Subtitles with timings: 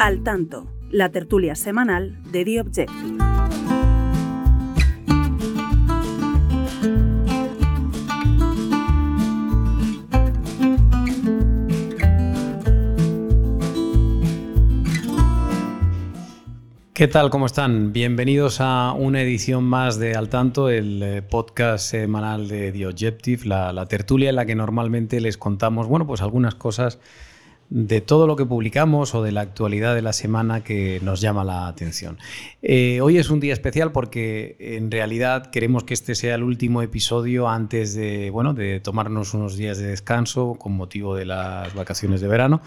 [0.00, 3.18] Al tanto, la tertulia semanal de The Objective.
[16.94, 17.28] ¿Qué tal?
[17.28, 17.92] ¿Cómo están?
[17.92, 23.44] Bienvenidos a una edición más de Al Tanto, el eh, podcast semanal de The Objective,
[23.44, 26.98] la, la tertulia en la que normalmente les contamos, bueno, pues algunas cosas
[27.70, 31.44] de todo lo que publicamos o de la actualidad de la semana que nos llama
[31.44, 32.18] la atención.
[32.62, 36.82] Eh, hoy es un día especial porque en realidad queremos que este sea el último
[36.82, 42.20] episodio antes de, bueno, de tomarnos unos días de descanso con motivo de las vacaciones
[42.20, 42.60] de verano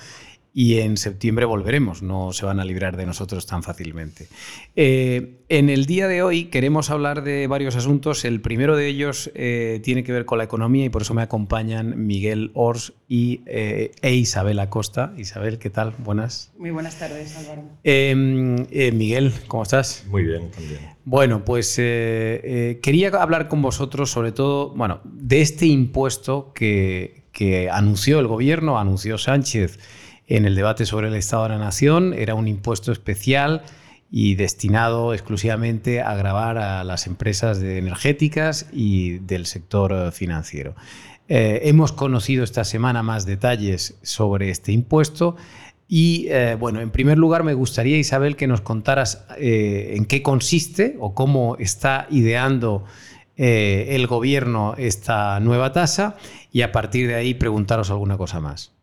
[0.53, 4.27] y en septiembre volveremos, no se van a librar de nosotros tan fácilmente.
[4.75, 8.23] Eh, en el día de hoy queremos hablar de varios asuntos.
[8.23, 11.23] El primero de ellos eh, tiene que ver con la economía y por eso me
[11.23, 15.13] acompañan Miguel Ors y, eh, e Isabel Acosta.
[15.17, 15.95] Isabel, ¿qué tal?
[15.97, 16.51] Buenas.
[16.59, 17.63] Muy buenas tardes, Álvaro.
[17.83, 20.05] Em, Miguel, ¿cómo estás?
[20.07, 20.81] Muy bien, también.
[21.03, 28.19] Bueno, pues quería hablar con vosotros sobre todo, bueno, de este impuesto que, que anunció
[28.19, 29.79] el gobierno, anunció Sánchez
[30.27, 32.13] en el debate sobre el Estado de la Nación.
[32.13, 33.63] Era un impuesto especial
[34.15, 40.75] y destinado exclusivamente a grabar a las empresas energéticas y del sector eh, financiero.
[41.27, 45.35] Eh, hemos conocido esta semana más detalles sobre este impuesto
[45.87, 50.95] y, eh, bueno, en primer lugar me gustaría, Isabel, que nos contaras en qué consiste
[50.99, 52.85] o cómo está ideando
[53.35, 56.17] el gobierno esta nueva tasa
[56.51, 58.73] y a partir de ahí preguntaros alguna cosa más.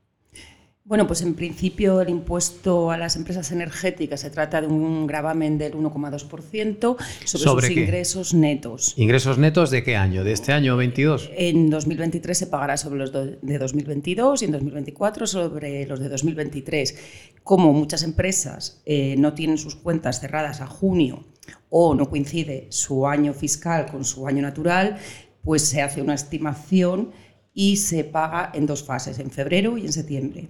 [0.90, 5.56] Bueno, pues en principio el impuesto a las empresas energéticas se trata de un gravamen
[5.56, 8.94] del 1,2% sobre, sus ingresos netos.
[8.96, 10.24] ¿Ingresos netos de qué año?
[10.24, 11.30] ¿De este año 22?
[11.36, 16.96] En 2023 se pagará sobre los de 2022 y en 2024 sobre los de 2023.
[17.44, 21.24] Como muchas empresas eh, no tienen sus cuentas cerradas a junio
[21.68, 24.98] o no coincide su año fiscal con su año natural,
[25.44, 27.12] pues se hace una estimación
[27.54, 30.48] y se paga en dos fases, en febrero y en septiembre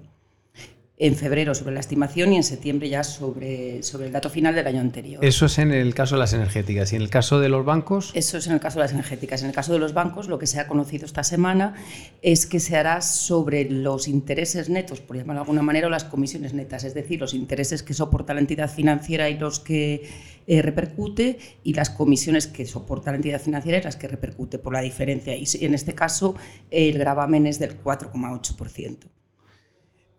[1.00, 4.66] en febrero sobre la estimación y en septiembre ya sobre, sobre el dato final del
[4.66, 5.24] año anterior.
[5.24, 6.92] Eso es en el caso de las energéticas.
[6.92, 8.12] ¿Y en el caso de los bancos?
[8.14, 9.40] Eso es en el caso de las energéticas.
[9.40, 11.74] En el caso de los bancos, lo que se ha conocido esta semana
[12.20, 16.04] es que se hará sobre los intereses netos, por llamarlo de alguna manera, o las
[16.04, 20.06] comisiones netas, es decir, los intereses que soporta la entidad financiera y los que
[20.46, 24.74] eh, repercute, y las comisiones que soporta la entidad financiera y las que repercute por
[24.74, 25.34] la diferencia.
[25.34, 26.34] Y en este caso,
[26.70, 29.19] el gravamen es del 4,8%.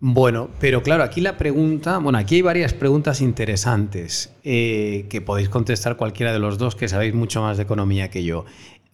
[0.04, 5.48] Bueno, pero claro, aquí la pregunta, bueno, aquí hay varias preguntas interesantes eh, que podéis
[5.48, 8.46] contestar cualquiera de los dos que sabéis mucho más de economía que yo.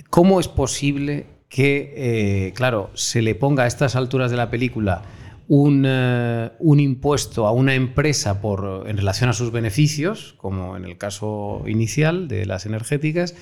[0.10, 5.04] ¿Cómo es posible que, eh, claro, se le ponga a estas alturas de la película
[5.48, 10.84] un, eh, un, impuesto a una empresa por, en relación a sus beneficios, como en
[10.84, 13.34] el caso inicial de las energéticas,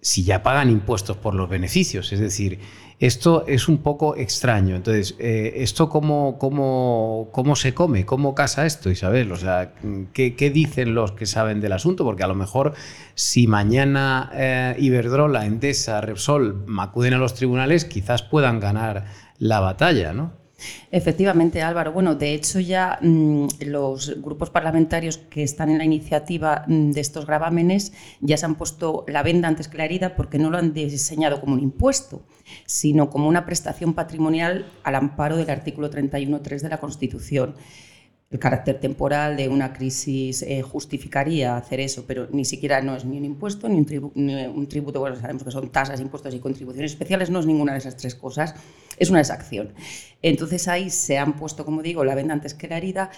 [0.00, 2.12] si ya pagan impuestos por los beneficios?
[2.12, 2.60] Es decir,
[3.00, 4.76] esto es un poco extraño.
[4.76, 8.04] Entonces, eh, ¿esto cómo, cómo, cómo, se come?
[8.04, 9.32] ¿Cómo casa esto, Isabel?
[9.32, 9.72] O sea,
[10.12, 12.04] ¿qué, ¿qué, dicen los que saben del asunto?
[12.04, 12.74] Porque a lo mejor
[13.14, 19.06] si mañana eh, Iberdrola, Endesa, Repsol acuden a los tribunales, quizás puedan ganar
[19.38, 20.39] la batalla, ¿no?
[20.90, 21.92] Efectivamente, Álvaro.
[21.92, 27.00] Bueno, de hecho ya mm, los grupos parlamentarios que están en la iniciativa mm, de
[27.00, 30.58] estos gravámenes ya se han puesto la venda antes que la herida porque no lo
[30.58, 32.22] han diseñado como un impuesto,
[32.66, 37.54] sino como una prestación patrimonial al amparo del artículo 31.3 de la Constitución.
[38.30, 43.04] El carácter temporal de una crisis eh, justificaría hacer eso, pero ni siquiera no es
[43.04, 47.28] ni un impuesto ni un, tributo, bueno, sabemos que son tasas, impuestos y contribuciones especiales,
[47.28, 48.54] no es ninguna de esas tres cosas,
[49.00, 49.72] es una exacción.
[50.22, 53.10] Entonces ahí se han puesto, como digo, la venda antes que la herida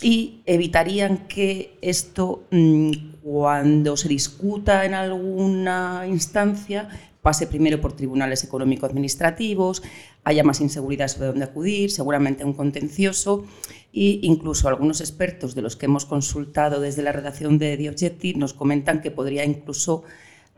[0.00, 2.90] y evitarían que esto, mm,
[3.22, 6.88] cuando se discuta en alguna instancia,
[7.20, 9.82] pase primero por tribunales económico-administrativos,
[10.24, 13.44] haya más inseguridad sobre dónde acudir, seguramente un contencioso
[13.92, 18.38] e incluso algunos expertos de los que hemos consultado desde la redacción de The Objective
[18.38, 20.02] nos comentan que podría incluso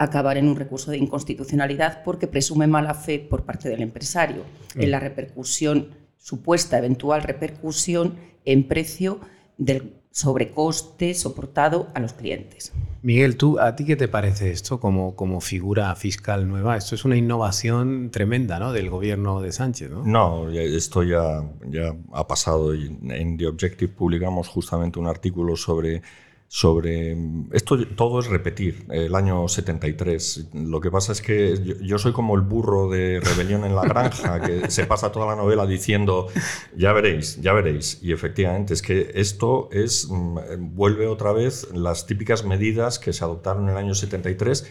[0.05, 4.43] acabar en un recurso de inconstitucionalidad porque presume mala fe por parte del empresario
[4.75, 8.15] en la repercusión, supuesta eventual repercusión
[8.45, 9.21] en precio
[9.59, 12.73] del sobrecoste soportado a los clientes.
[13.03, 16.77] Miguel, ¿tú, ¿a ti qué te parece esto como, como figura fiscal nueva?
[16.77, 18.73] Esto es una innovación tremenda ¿no?
[18.73, 19.91] del gobierno de Sánchez.
[19.91, 22.73] No, no esto ya, ya ha pasado.
[22.73, 26.01] En The Objective publicamos justamente un artículo sobre
[26.49, 27.17] sobre
[27.53, 32.37] esto todo es repetir el año 73 lo que pasa es que yo, soy como
[32.37, 36.29] el burro de rebelión en la granja que se pasa toda la novela diciendo
[36.77, 42.07] ya veréis ya veréis y efectivamente es que esto es mm, vuelve otra vez las
[42.07, 44.71] típicas medidas que se adoptaron en el año 73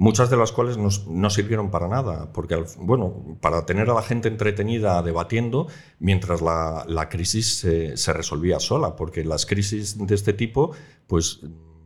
[0.00, 4.28] muchas de las cuales no, sirvieron para nada, porque, bueno, para tener a la gente
[4.28, 5.66] entretenida debatiendo
[5.98, 7.58] mientras la, crisis
[7.94, 10.74] se, resolvía sola, porque las crisis de este tipo,
[11.06, 11.40] pues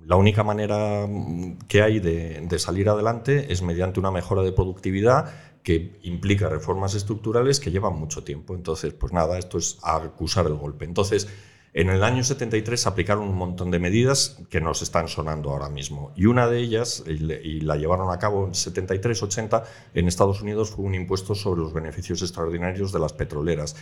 [0.05, 1.09] la única manera
[1.67, 5.35] que hay de, salir adelante es mediante una mejora de productividad
[5.65, 8.55] que implica reformas estructurales que llevan mucho tiempo.
[8.55, 10.85] Entonces, pues nada, esto es acusar el golpe.
[10.85, 11.27] Entonces,
[11.75, 15.69] en el año 73 se aplicaron un montón de medidas que nos están sonando ahora
[15.69, 16.12] mismo.
[16.15, 20.85] Y una de ellas, y la llevaron a cabo en 73-80, en Estados Unidos fue
[20.85, 23.75] un impuesto sobre los beneficios extraordinarios de las petroleras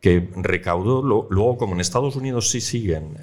[0.00, 3.16] que recaudó, luego como en Estados Unidos sí siguen,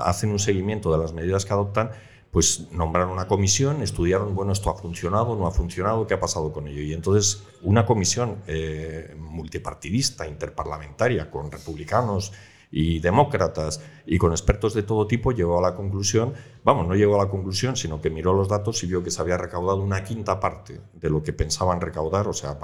[0.00, 1.90] hacen un seguimiento de las medidas que adoptan,
[2.30, 6.52] pues nombraron una comisión, estudiaron, bueno, esto ha funcionado, no ha funcionado, qué ha pasado
[6.52, 6.80] con ello.
[6.80, 12.32] Y entonces una comisión eh, multipartidista, interparlamentaria, con republicanos,
[12.76, 16.34] y demócratas y con expertos de todo tipo llegó a la conclusión,
[16.64, 19.22] vamos, no llegó a la conclusión, sino que miró los datos y vio que se
[19.22, 22.58] había recaudado una quinta parte de lo que pensaban recaudar, o sea,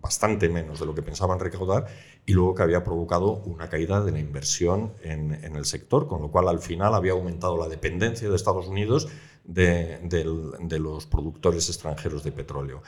[0.00, 1.86] bastante, menos de lo que pensaban recaudar,
[2.24, 6.22] y luego que había provocado una caída de la inversión en, en el sector, con
[6.22, 9.08] lo cual al final había aumentado la dependencia de Estados Unidos
[9.42, 12.82] de, de los productores extranjeros de petróleo.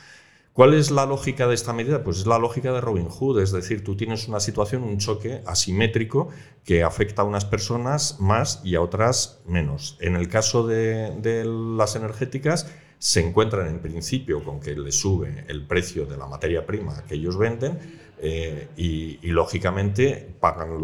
[0.53, 2.03] ¿Cuál es la lógica de esta medida?
[2.03, 5.41] Pues es la lógica de Robin Hood, es decir, tú tienes una situación, un choque
[5.45, 6.29] asimétrico
[6.65, 9.97] que afecta a unas personas más y a otras menos.
[10.01, 11.45] En el caso de,
[11.77, 12.67] las energéticas,
[12.97, 17.15] se encuentran en principio con que les sube el precio de la materia prima que
[17.15, 17.79] ellos venden
[18.17, 20.81] eh, y, lógicamente pagan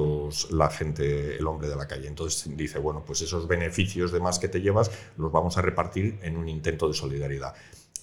[0.51, 2.07] la gente, el hombre de la calle.
[2.07, 6.19] Entonces dice, bueno, pues esos beneficios de más que te llevas los vamos a repartir
[6.21, 7.53] en un intento de solidaridad.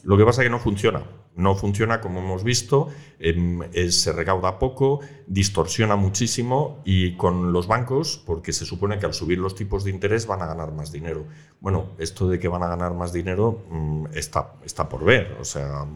[0.04, 1.02] Lo que pasa es que no funciona.
[1.34, 2.88] No funciona como hemos visto,
[3.18, 3.60] em,
[3.90, 9.38] se recauda poco, distorsiona muchísimo y con los bancos, porque se supone que al subir
[9.38, 11.24] los tipos de interés van a ganar más dinero.
[11.60, 15.44] Bueno, esto de que van a ganar más dinero mm, está, está por ver, o
[15.44, 15.86] sea,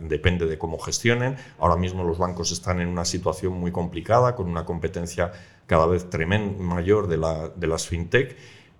[0.00, 1.36] depende de cómo gestionen.
[1.58, 5.32] Ahora mismo los bancos están en una situación muy complicada, con una competencia
[5.66, 8.36] cada vez tremenda mayor de, la, de las fintech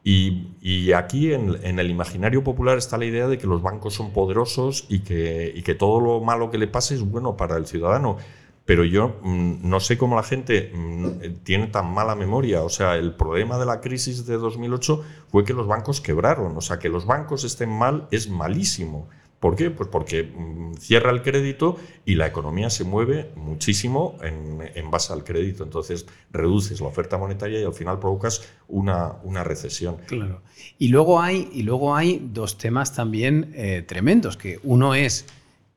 [0.09, 4.87] y, aquí en, el imaginario popular está la idea de que los bancos son poderosos
[4.89, 8.17] y que, que todo lo malo que le pase es bueno para el ciudadano.
[8.65, 12.63] Pero yo mm, no sé cómo la gente mm, tiene tan mala memoria.
[12.63, 16.57] O sea, el problema de la crisis de 2008 fue que los bancos quebraron.
[16.57, 19.09] O sea, que los bancos estén mal es malísimo.
[19.41, 19.71] ¿Por qué?
[19.71, 25.25] Pues porque mm, cierra el crédito y la economía se mueve muchísimo en, base al
[25.25, 25.63] crédito.
[25.63, 29.99] Entonces reduces la oferta monetaria y al final provocas una, una recesión.
[30.07, 30.41] Claro.
[30.79, 35.27] Y luego hay, y luego hay dos temas también eh, tremendos, que uno es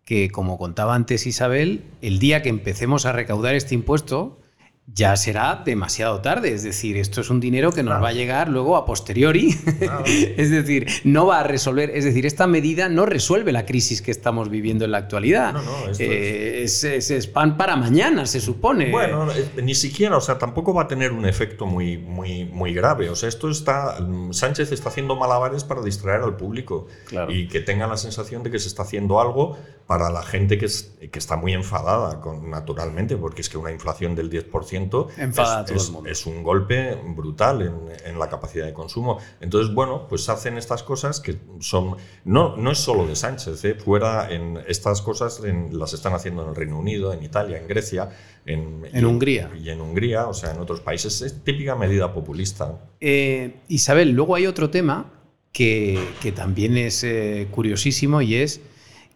[0.06, 4.39] que, como contaba antes Isabel, el día que empecemos a recaudar este impuesto,
[4.94, 6.54] ya será demasiado tarde.
[6.54, 9.50] Es decir, esto es un dinero que nos va a llegar luego a posteriori.
[10.06, 11.92] es decir, no va a resolver.
[11.94, 15.54] Es decir, esta medida no resuelve la crisis que estamos viviendo en la actualidad.
[15.54, 17.28] No, no, eh, es...
[17.28, 18.92] pan para mañana, se supone.
[18.92, 19.28] Bueno,
[19.62, 23.10] ni siquiera, o sea, tampoco va a tener un efecto muy, muy, muy grave.
[23.10, 24.00] O sea, esto está.
[24.00, 26.88] Mm, Sánchez está haciendo malabares para distraer al público
[27.28, 29.58] y que tenga la sensación de que se está haciendo algo
[29.90, 30.68] para la gente que,
[31.10, 36.44] que está muy enfadada, con, naturalmente, porque es que una inflación del 10% es, un
[36.44, 39.18] golpe brutal en, la capacidad de consumo.
[39.42, 41.96] Entonces, bueno, pues hacen estas cosas que son.
[42.24, 43.74] No, no es solo de Sánchez, ¿eh?
[43.74, 45.42] fuera en estas cosas
[45.72, 48.12] las están haciendo en el Reino Unido, en Italia, en Grecia,
[48.46, 49.50] en, Hungría.
[49.60, 51.24] Y en Hungría, o sea, en otros países.
[51.24, 52.78] Es típica medida populista.
[53.02, 55.12] Eh, Isabel, luego hay otro tema
[55.52, 56.00] que,
[56.36, 58.62] también es eh, curiosísimo y es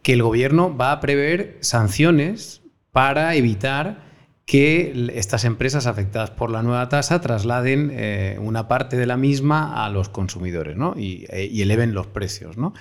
[0.04, 4.04] que el gobierno va a prever sanciones para evitar
[4.46, 9.82] que estas empresas afectadas por la nueva tasa trasladen eh, una parte de la misma
[9.82, 10.94] a los consumidores ¿no?
[10.98, 12.58] y, eh, eleven los precios.
[12.58, 12.74] ¿no?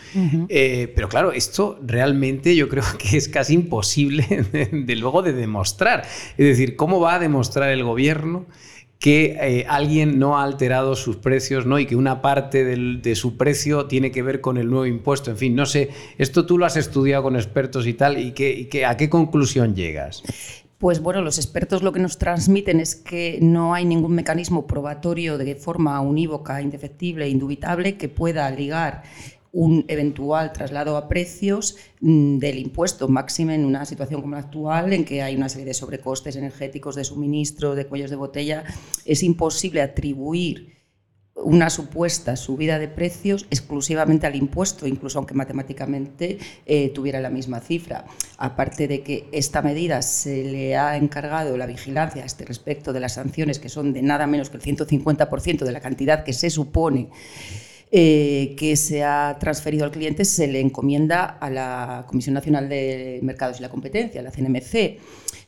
[0.50, 4.26] Eh, pero claro, esto realmente yo creo que es casi imposible
[4.72, 6.04] de, luego de demostrar.
[6.38, 8.46] Es decir, ¿cómo va a demostrar el gobierno?
[9.04, 11.78] Que alguien no ha alterado sus precios ¿no?
[11.78, 15.30] y que una parte de su precio tiene que ver con el nuevo impuesto.
[15.30, 18.86] En fin, no sé, esto tú lo has estudiado con expertos y tal, ¿y, que,
[18.86, 20.24] a qué conclusión llegas?
[20.78, 25.38] Pues bueno, los expertos lo que nos transmiten es que no hay ningún mecanismo probatorio
[25.38, 29.04] de forma unívoca, indefectible, indubitable que pueda ligar
[29.54, 34.92] un eventual traslado a precios mm, del impuesto, máximo en una situación como la actual,
[34.92, 38.64] en que hay una serie de sobrecostes energéticos, de suministro, de cuellos de botella,
[39.06, 40.74] es imposible atribuir
[41.36, 47.60] una supuesta subida de precios exclusivamente al impuesto, incluso aunque matemáticamente eh, tuviera la misma
[47.60, 48.06] cifra.
[48.38, 53.00] Aparte de que esta medida se le ha encargado la vigilancia a este respecto de
[53.00, 56.50] las sanciones, que son de nada menos que el 150% de la cantidad que se
[56.50, 57.10] supone
[57.96, 63.20] eh, que se ha transferido al cliente, se le encomienda a la Comisión Nacional de
[63.22, 64.98] Mercados y la Competencia, la CNMC.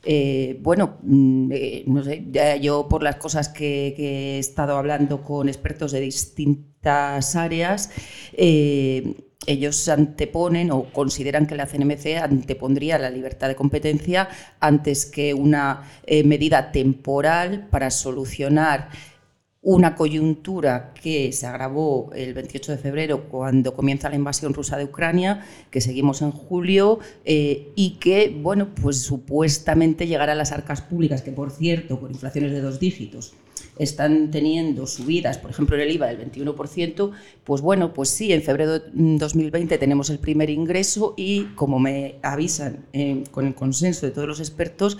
[0.04, 2.24] Eh, bueno, mm, eh, no sé,
[2.60, 7.90] yo por las cosas que, he estado hablando con expertos de distintas áreas,
[8.36, 14.28] ellos anteponen o consideran que la CNMC antepondría la libertad de competencia
[14.60, 15.82] antes que una
[16.24, 18.90] medida temporal para solucionar
[19.68, 24.84] una coyuntura que se agravó el 28 de febrero cuando comienza la invasión rusa de
[24.84, 30.82] Ucrania, que seguimos en julio eh, y que, bueno, pues supuestamente llegará a las arcas
[30.82, 33.34] públicas, que por cierto, con inflaciones de dos dígitos,
[33.76, 37.10] están teniendo subidas, por ejemplo, en el IVA del 21%,
[37.42, 42.20] pues bueno, pues sí, en febrero de 2020 tenemos el primer ingreso y, como me
[42.22, 44.96] avisan eh, con el consenso de todos los expertos,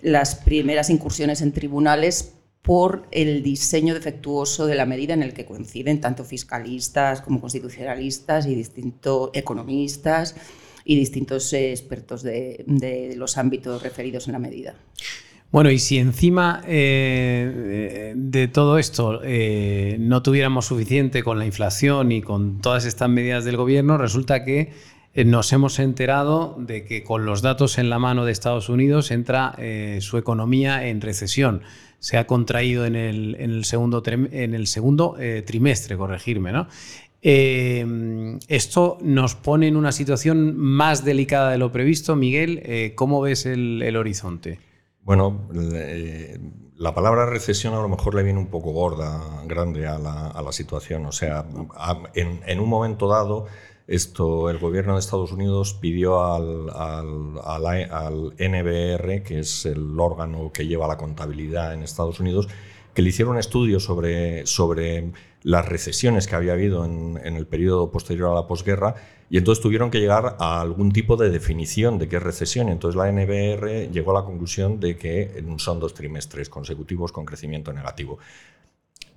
[0.00, 2.37] las primeras incursiones en tribunales
[2.68, 8.44] por el diseño defectuoso de la medida en el que coinciden tanto fiscalistas como constitucionalistas
[8.44, 10.36] y distintos economistas
[10.84, 14.74] y distintos eh, expertos de, los ámbitos referidos en la medida.
[15.50, 22.12] Bueno, y si encima eh, de todo esto eh, no tuviéramos suficiente con la inflación
[22.12, 24.74] y con todas estas medidas del gobierno, resulta que
[25.24, 29.56] nos hemos enterado de que con los datos en la mano de Estados Unidos entra
[30.00, 31.62] su economía en recesión
[31.98, 36.68] se ha contraído en el, segundo, en el segundo eh, trimestre, corregirme, ¿no?
[37.20, 42.14] Eh, esto nos pone en una situación más delicada de lo previsto.
[42.14, 44.60] Miguel, eh, ¿cómo ves el, horizonte?
[45.02, 45.48] Bueno,
[46.76, 51.06] la palabra recesión a lo mejor le viene un poco gorda, grande a la, situación.
[51.06, 51.44] O sea,
[52.14, 53.46] en un momento dado
[53.88, 56.66] esto, el gobierno de Estados Unidos pidió al,
[58.38, 62.48] NBR, que es el órgano que lleva la contabilidad en Estados Unidos,
[62.92, 65.10] que le hiciera un estudio sobre, sobre
[65.42, 68.94] las recesiones que había habido en, el periodo posterior a la posguerra
[69.30, 72.68] y entonces tuvieron que llegar a algún tipo de definición de qué es recesión.
[72.68, 77.72] Entonces la NBR llegó a la conclusión de que son dos trimestres consecutivos con crecimiento
[77.72, 78.18] negativo.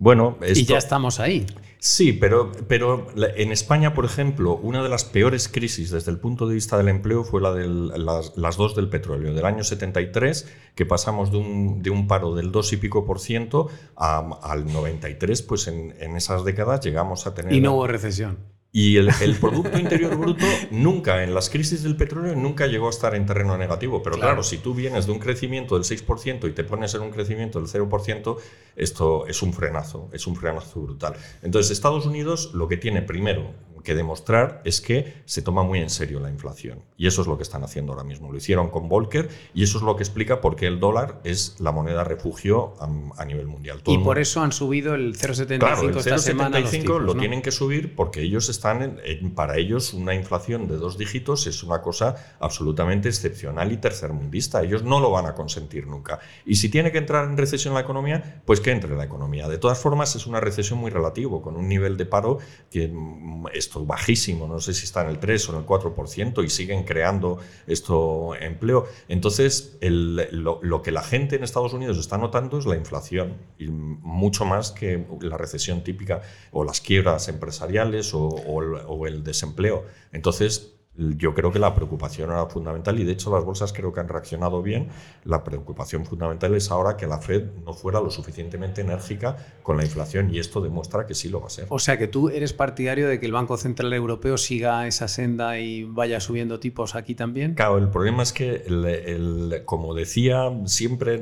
[0.02, 1.46] Bueno, y ya estamos ahí.
[1.78, 6.48] Sí, pero, pero en España, por ejemplo, una de las peores crisis desde el punto
[6.48, 10.88] de vista del empleo fue la de las, dos del petróleo, del año 73, que
[10.88, 15.68] pasamos de un, de un paro del 2 y pico por ciento al 93, pues
[15.68, 17.54] en, en, esas décadas llegamos a tener...
[17.54, 18.40] Y no hubo recesión.
[18.74, 19.10] Y el,
[19.40, 23.58] Producto Interior Bruto nunca, en las crisis del petróleo, nunca llegó a estar en terreno
[23.58, 24.02] negativo.
[24.02, 27.12] Pero claro, si tú vienes de un crecimiento del 6% y te pones en un
[27.12, 28.38] crecimiento del 0%,
[28.78, 31.16] esto es un frenazo, es un frenazo brutal.
[31.42, 35.90] Entonces, Estados Unidos lo que tiene primero, que demostrar es que se toma muy en
[35.90, 36.80] serio la inflación.
[36.98, 38.32] Y eso es lo que están haciendo ahora mismo.
[38.32, 41.60] Lo hicieron con Volcker y eso es lo que explica por qué el dólar es
[41.60, 43.82] la moneda refugio a, nivel mundial.
[43.86, 48.22] y por eso han subido el 0,75 claro, el 0,75 lo tienen que subir porque
[48.22, 53.72] ellos están, en, para ellos una inflación de dos dígitos es una cosa absolutamente excepcional
[53.72, 54.62] y tercermundista.
[54.62, 56.20] Ellos no lo van a consentir nunca.
[56.46, 59.48] Y si tiene que entrar en recesión la economía, pues que entre la economía.
[59.48, 63.48] De todas formas, es una recesión muy relativo, con un nivel de paro que mm,
[63.54, 66.84] es bajísimo, no sé si está en el 3 o en el 4% y siguen
[66.84, 68.86] creando esto empleo.
[69.08, 74.46] Entonces, lo, que la gente en Estados Unidos está notando es la inflación, y mucho
[74.46, 79.86] más que la recesión típica o las quiebras empresariales o, o el desempleo.
[80.12, 84.02] Entonces, yo creo que la preocupación era fundamental y de hecho las bolsas creo que
[84.02, 84.90] han reaccionado bien.
[85.24, 89.84] La preocupación fundamental es ahora que la Fed no fuera lo suficientemente enérgica con la
[89.84, 91.66] inflación y esto demuestra que sí lo va a ser.
[91.70, 95.60] O sea que tú eres partidario de que el Banco Central Europeo siga esa senda
[95.60, 97.56] y vaya subiendo tipos aquí también.
[97.56, 101.22] Claro, el problema es que, como decía siempre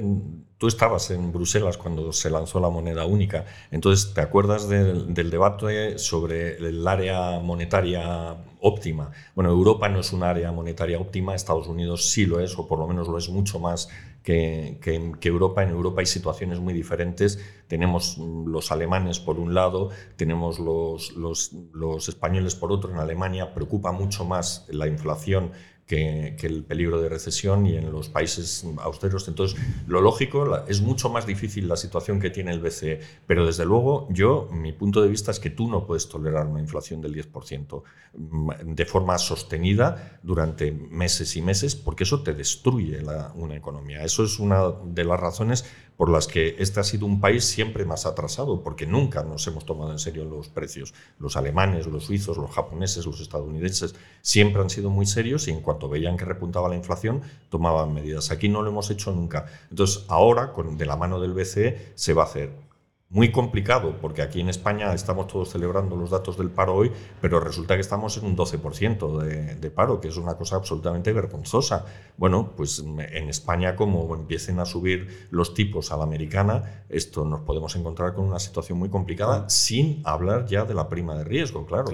[0.60, 5.98] Tú estabas en Bruselas cuando se lanzó la moneda única, entonces te acuerdas del, debate
[5.98, 9.10] sobre el área monetaria óptima.
[9.36, 12.78] Bueno, Europa no es un área monetaria óptima, Estados Unidos sí lo es, o por
[12.78, 13.88] lo menos lo es mucho más
[14.22, 14.78] que,
[15.22, 15.63] Europa.
[15.63, 17.39] En Europa hay situaciones muy diferentes.
[17.70, 22.92] Tenemos los alemanes por un lado, tenemos los, los, los españoles por otro.
[22.92, 25.54] En Alemania preocupa mucho más la inflación
[25.89, 29.27] que, el peligro de recesión y en los países austeros.
[29.27, 33.65] Entonces, lo lógico, es mucho más difícil la situación que tiene el BCE, pero desde
[33.65, 37.15] luego yo, mi punto de vista es que tú no puedes tolerar una inflación del
[37.15, 37.81] 10%
[38.13, 43.00] mm, de forma sostenida durante meses y meses, porque eso te destruye
[43.34, 44.03] una economía.
[44.03, 45.65] Eso es una de las razones
[46.00, 49.65] por las que este ha sido un país siempre más atrasado, porque nunca nos hemos
[49.65, 50.94] tomado en serio los precios.
[51.20, 55.60] Los alemanes, los suizos, los japoneses, los estadounidenses siempre han sido muy serios y en
[55.60, 58.32] cuanto veían que repuntaba la inflación, tomaban medidas.
[58.32, 59.48] Aquí no lo hemos hecho nunca.
[59.70, 62.68] Entonces, ahora, con, de la mano del BCE, se va a hacer
[63.12, 67.39] muy complicado, porque aquí en España estamos todos celebrando los datos del paro hoy, pero
[67.39, 71.86] resulta que estamos en un 12% de, de, paro, que es una cosa absolutamente vergonzosa.
[72.18, 77.42] Bueno, pues en España, como empiecen a subir los tipos a la americana, esto nos
[77.42, 81.66] podemos encontrar con una situación muy complicada, sin hablar ya de la prima de riesgo,
[81.66, 81.88] claro.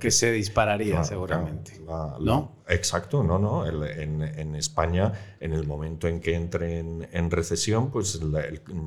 [0.00, 1.80] que, se dispararía seguramente.
[2.20, 2.55] ¿No?
[2.68, 3.64] Exacto, no, no.
[3.66, 8.42] en, en, España, en el momento en que entre en, recesión, pues la,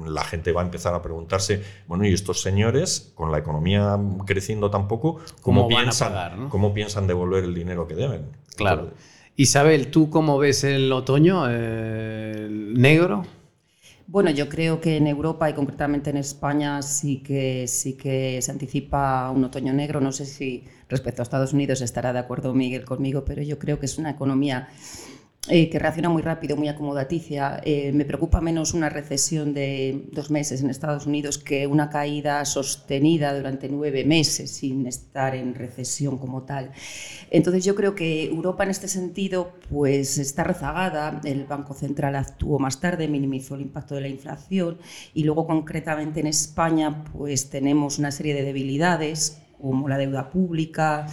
[0.06, 4.70] la gente va a empezar a preguntarse bueno, y estos señores, con la economía creciendo
[4.70, 8.26] tan poco, ¿cómo, piensan, ¿cómo piensan devolver el dinero que deben?
[8.58, 8.92] Claro.
[9.38, 13.26] Isabel, ¿tú cómo ves el otoño eh, negro?
[14.12, 18.50] Bueno, yo creo que en Europa y concretamente en España sí que, sí que se
[18.50, 20.02] anticipa un otoño negro.
[20.02, 23.80] No sé si respecto a Estados Unidos estará de acuerdo Miguel conmigo, pero yo creo
[23.80, 24.68] que es una economía
[25.52, 27.60] eh, que reacciona muy rápido, muy acomodaticia.
[27.64, 32.46] Eh, me preocupa menos una recesión de dos meses en Estados Unidos que una caída
[32.46, 36.72] sostenida durante nueve meses sin estar en recesión como tal.
[37.32, 41.20] Entonces yo creo que Europa en este sentido pues está rezagada.
[41.24, 44.78] El Banco Central actuó más tarde, minimizó el impacto de la inflación
[45.16, 51.08] y luego concretamente en España pues tenemos una serie de debilidades como la deuda pública,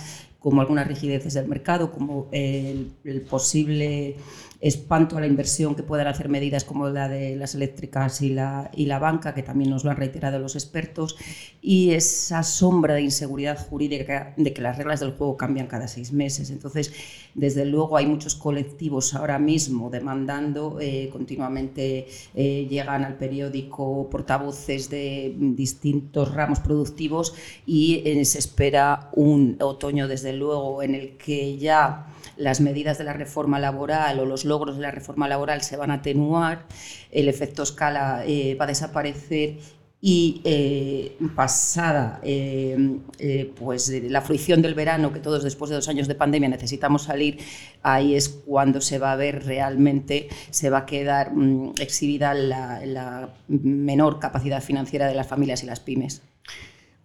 [0.46, 4.14] como algunas rigideces del mercado, como el, el posible
[4.60, 8.70] espanto a la inversión que puedan hacer medidas como la de las eléctricas y la,
[8.74, 11.16] y la banca, que también nos lo han reiterado los expertos,
[11.60, 16.12] y esa sombra de inseguridad jurídica de que las reglas del juego cambian cada seis
[16.12, 16.50] meses.
[16.50, 16.92] Entonces,
[17.34, 24.88] desde luego hay muchos colectivos ahora mismo demandando, eh, continuamente eh, llegan al periódico portavoces
[24.88, 27.34] de distintos ramos productivos
[27.66, 33.04] y eh, se espera un otoño, desde luego, en el que ya las medidas de
[33.04, 36.66] la reforma laboral o los logros de la reforma laboral se van a atenuar,
[37.10, 39.58] el efecto escala eh, va a desaparecer
[40.00, 46.06] y eh, pasada eh, pues la fruición del verano, que todos después de dos años
[46.06, 47.38] de pandemia necesitamos salir,
[47.82, 53.30] ahí es cuando se va a ver realmente, se va a quedar mm, exhibida la,
[53.48, 56.22] menor capacidad financiera de las familias y las pymes.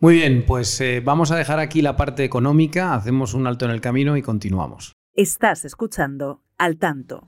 [0.04, 3.82] Muy bien, pues vamos a dejar aquí la parte económica, hacemos un alto en el
[3.82, 4.94] camino y continuamos.
[5.14, 7.28] Estás escuchando Al Tanto.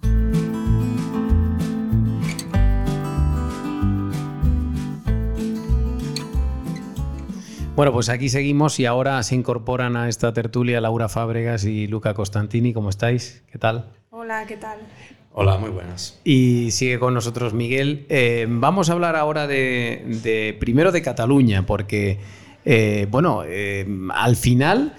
[7.76, 12.16] Bueno, pues aquí seguimos y ahora se incorporan a esta tertulia Laura Fábregas y Luca
[12.16, 12.74] Costantini.
[12.74, 13.44] ¿Cómo estáis?
[13.52, 13.92] ¿Qué tal?
[14.10, 14.80] Hola, ¿qué tal?
[15.32, 16.20] Hola, muy buenas.
[16.24, 18.08] Y sigue con nosotros Miguel.
[18.10, 22.20] Eh, vamos a hablar ahora de, primero de Cataluña, porque,
[22.66, 24.94] eh, bueno, eh, al final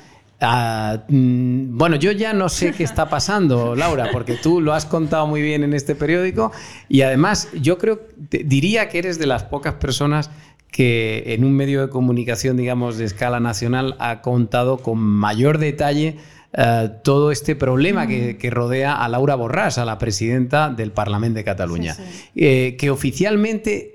[0.46, 4.85] Ah, mm, bueno, yo ya no sé qué está pasando, Laura, porque tú lo has
[4.85, 6.53] contado muy bien en este periódico
[6.88, 10.31] y además yo creo, diría que eres de las pocas personas
[10.70, 16.16] que en un medio de comunicación, digamos, de escala nacional ha contado con mayor detalle
[16.53, 21.44] eh, todo este problema que, rodea a Laura Borràs, a la presidenta del Parlamento de
[21.44, 21.96] Cataluña,
[22.35, 23.93] eh, que oficialmente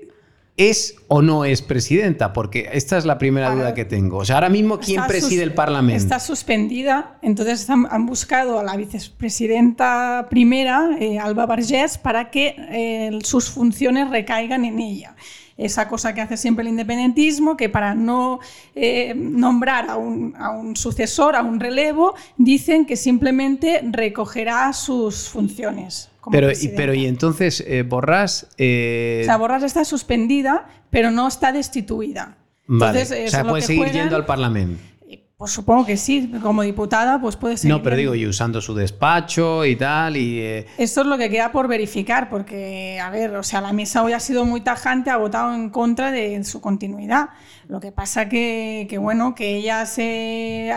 [0.56, 2.32] ¿Es o no es presidenta?
[2.32, 4.18] Porque esta es la primera duda que tengo.
[4.18, 6.02] O sea, ahora mismo, ¿quién preside el Parlamento?
[6.02, 13.18] Está suspendida, entonces han, buscado a la vicepresidenta primera, eh, Alba Vergés, para que eh,
[13.22, 15.16] sus funciones recaigan en ella
[15.56, 18.40] esa cosa que hace siempre el independentismo, que para no
[18.74, 25.28] eh, nombrar a un, a un, sucesor, a un relevo, dicen que simplemente recogerá sus
[25.28, 28.48] funciones pero, y, pero y entonces eh, Borrás...
[28.58, 29.20] Eh...
[29.22, 32.36] O sea, Borrás está suspendida, pero no está destituida.
[32.66, 33.02] Vale.
[33.02, 34.90] o sea, puede seguir yendo al Parlamento.
[35.40, 37.70] Pues supongo que sí, como diputada, pues puede ser.
[37.70, 40.18] No, pero digo, y usando su despacho y tal.
[40.18, 43.72] Y, eh, Esto es lo que queda por verificar, porque, a ver, o sea, la
[43.72, 47.30] mesa hoy ha sido muy tajante, ha votado en contra de su continuidad.
[47.70, 50.72] Lo que pasa que, que bueno, que ella se...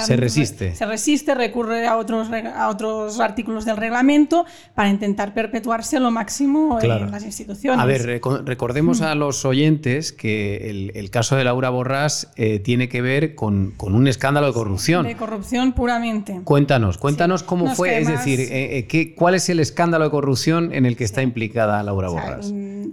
[0.00, 0.74] se resiste.
[0.74, 4.44] Se resiste, recurre a otros, a otros artículos del reglamento
[4.74, 7.80] para intentar perpetuarse lo máximo en las instituciones.
[7.80, 13.00] A ver, recordemos a los oyentes que el, caso de Laura Borrás eh, tiene que
[13.00, 15.06] ver con, con, un escándalo de corrupción.
[15.06, 16.42] De corrupción puramente.
[16.44, 20.74] Cuéntanos, cuéntanos cómo fue, es decir, eh, eh, ¿qué, ¿cuál es el escándalo de corrupción
[20.74, 22.52] en el que está implicada Laura Borrás?
[22.52, 22.90] Eh,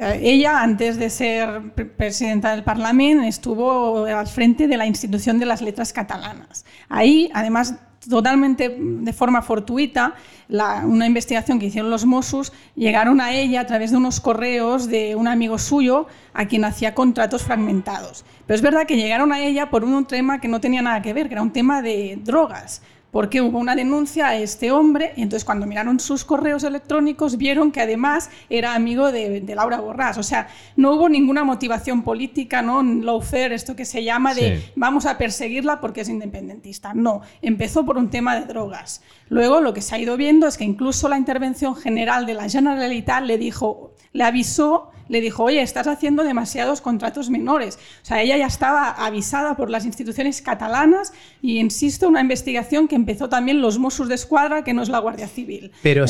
[0.00, 5.60] ella, antes de ser presidenta del Parlamento, estuvo al frente de la institución de las
[5.60, 6.64] letras catalanas.
[6.88, 7.74] Ahí, además,
[8.08, 10.14] totalmente de forma fortuita,
[10.48, 15.16] una investigación que hicieron los Mossos, llegaron a ella a través de unos correos de
[15.16, 18.24] un amigo suyo a quien hacía contratos fragmentados.
[18.46, 21.12] Pero es verdad que llegaron a ella por un tema que no tenía nada que
[21.12, 25.22] ver, que era un tema de drogas porque hubo una denuncia a este hombre y
[25.22, 30.18] entonces cuando miraron sus correos electrónicos vieron que además era amigo de, Laura Borrás.
[30.18, 32.82] O sea, no hubo ninguna motivación política, ¿no?
[32.82, 36.94] Lawfare, esto que se llama de vamos a perseguirla porque es independentista.
[36.94, 39.02] No, empezó por un tema de drogas.
[39.28, 42.48] Luego lo que se ha ido viendo es que incluso la intervención general de la
[42.48, 47.80] Generalitat le dijo, le avisó le dijo, oye, estás haciendo demasiados contratos menores.
[48.00, 52.94] O sea, ella ya estaba avisada por las instituciones catalanas y, insisto, una investigación que
[52.94, 55.72] empezó también los Mossos de Escuadra, que no es la Guardia Civil.
[55.82, 56.04] Pero,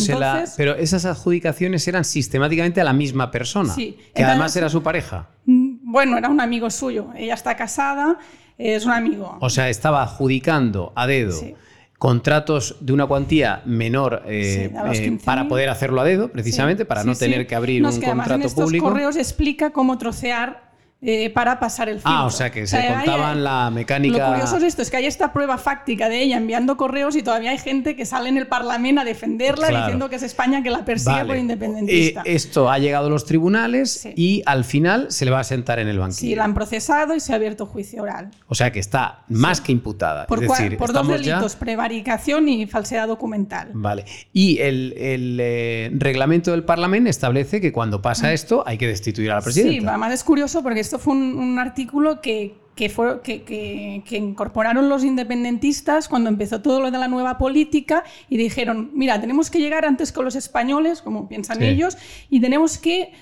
[0.54, 3.96] pero esas adjudicaciones eran sistemáticamente a la misma persona, sí.
[4.14, 5.30] que además era su pareja.
[5.46, 7.08] Mm, bueno, era un amigo suyo.
[7.16, 8.18] Ella está casada,
[8.58, 9.38] es un amigo.
[9.40, 11.32] O sea, estaba adjudicando a dedo.
[11.32, 11.54] Sí
[12.00, 17.14] contratos de una cuantía menor eh, eh, para poder hacerlo a dedo, precisamente, para no
[17.14, 18.86] tener que abrir un contrato en estos público.
[18.86, 20.69] correos explica cómo trocear
[21.02, 22.12] eh, para pasar el filtro.
[22.12, 24.18] Ah, o sea que se contaban la mecánica.
[24.18, 27.22] Lo curioso es esto, es que hay esta prueba fáctica de ella enviando correos y
[27.22, 30.70] todavía hay gente que sale en el Parlamento a defenderla diciendo que es España que
[30.70, 32.22] la persigue por independentista.
[32.26, 35.78] Eh, esto ha llegado a los tribunales y al final se le va a sentar
[35.78, 36.20] en el banquillo.
[36.20, 38.30] Sí, la han procesado y se ha abierto juicio oral.
[38.48, 40.26] O sea que está más que imputada.
[40.26, 43.70] Por, por dos delitos, prevaricación y falsedad documental.
[43.72, 44.04] Vale.
[44.32, 48.32] Y el, eh, reglamento del Parlamento establece que cuando pasa mm.
[48.32, 49.80] esto hay que destituir a la presidenta.
[49.80, 52.56] Sí, además es curioso porque esto fue un, artículo que,
[52.92, 58.90] fue, que, incorporaron los independentistas cuando empezó todo lo de la nueva política y dijeron,
[58.92, 61.96] mira, tenemos que llegar antes con los españoles, como piensan ellos,
[62.28, 63.12] y tenemos que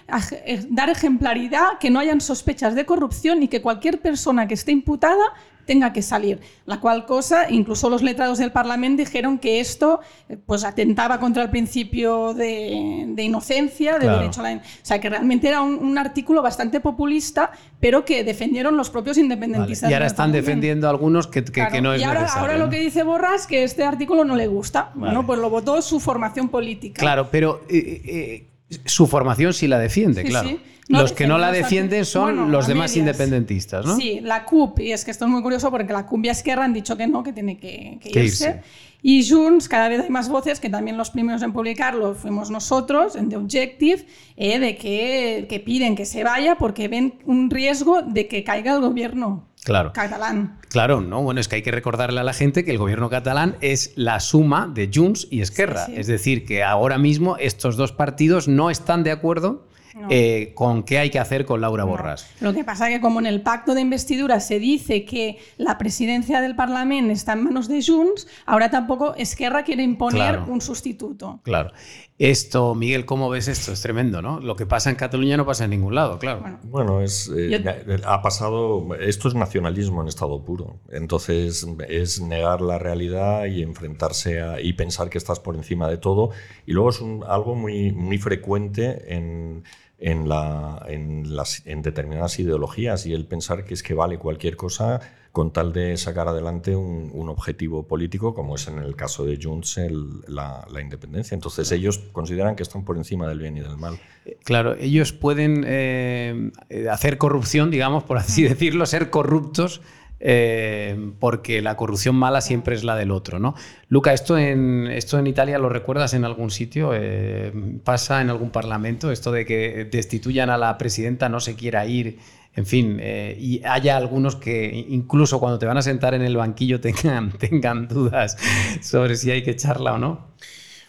[0.47, 4.73] eh, dar ejemplaridad, que no hayan sospechas de corrupción y que cualquier persona que esté
[4.73, 5.27] imputada
[5.69, 6.41] tenga que salir.
[6.65, 11.43] La cual cosa, incluso los letrados del Parlamento dijeron que esto eh, pues, atentaba contra
[11.43, 14.57] el principio de, inocencia, de derecho a la...
[14.57, 17.51] O sea, que realmente era un, artículo bastante populista,
[17.81, 19.91] pero que defendieron los propios independentistas.
[19.91, 21.43] Y ahora están defendiendo algunos que,
[21.83, 22.43] no es y ahora, necesario.
[22.43, 24.91] ahora lo que dice Borras que este artículo no le gusta.
[24.95, 26.99] Bueno, pues lo votó su formación política.
[26.99, 28.47] Claro, pero eh, eh,
[28.85, 30.59] su formación sí la defiende, claro.
[30.89, 33.97] los que no la defienden son los demás independentistas, ¿no?
[33.97, 36.65] Sí, la CUP, y es que esto es muy curioso porque la CUP y Esquerra
[36.65, 38.63] han dicho que no, que tiene que, irse.
[39.01, 43.15] Y Junts, cada vez hay más voces, que también los primeros en publicarlo fuimos nosotros,
[43.15, 44.05] en The Objective,
[44.37, 48.75] eh, de que, que, piden que se vaya porque ven un riesgo de que caiga
[48.75, 49.93] el gobierno claro.
[49.93, 50.59] catalán.
[50.69, 53.57] Claro, no, bueno, es que hay que recordarle a la gente que el gobierno catalán
[53.61, 55.87] es la suma de Junts y Esquerra.
[55.95, 59.69] Es decir, que ahora mismo estos dos partidos no están de acuerdo
[60.11, 62.29] eh, con qué hay que hacer con Laura Borras.
[62.41, 65.79] Lo que pasa es que como en el pacto de investidura se dice que la
[65.79, 71.41] presidencia del Parlamento está en manos de Junts, ahora tampoco Esquerra quiere imponer un sustituto.
[71.43, 71.73] Claro.
[72.19, 73.73] Esto, Miguel, ¿cómo ves esto?
[73.73, 74.41] Es tremendo, ¿no?
[74.41, 76.59] Lo que pasa en Cataluña no pasa en ningún lado, claro.
[76.65, 77.65] Bueno, es, eh,
[78.05, 80.81] ha pasado, esto es nacionalismo en estado puro.
[80.91, 85.99] Entonces es negar la realidad y enfrentarse a, y pensar que estás por encima de
[85.99, 86.31] todo.
[86.67, 89.63] Y luego es algo muy, muy frecuente en
[89.99, 94.57] en, la, en, las, en determinadas ideologías y el pensar que es que vale cualquier
[94.57, 95.01] cosa
[95.38, 99.38] con tal de sacar adelante un, un objetivo político, como es en el caso de
[99.40, 99.79] Junts
[100.27, 101.37] la, la, independencia.
[101.37, 104.01] Entonces ellos consideran que están por encima del bien y del mal.
[104.42, 106.51] Claro, ellos pueden eh,
[106.90, 109.81] hacer corrupción, digamos, por así decirlo, ser corruptos
[110.18, 113.55] eh, porque la corrupción mala siempre es la del otro, ¿no?
[113.88, 116.90] Luca, ¿esto en, esto en Italia lo recuerdas en algún sitio?
[116.94, 117.53] Eh,
[117.85, 122.18] ¿Pasa en algún parlamento esto de que destituyan a la presidenta, no se quiera ir?
[122.59, 126.37] En fin, eh, y haya algunos que incluso cuando te van a sentar en el
[126.37, 128.37] banquillo tengan, tengan dudas
[128.83, 130.27] sobre si hay que echarla o no.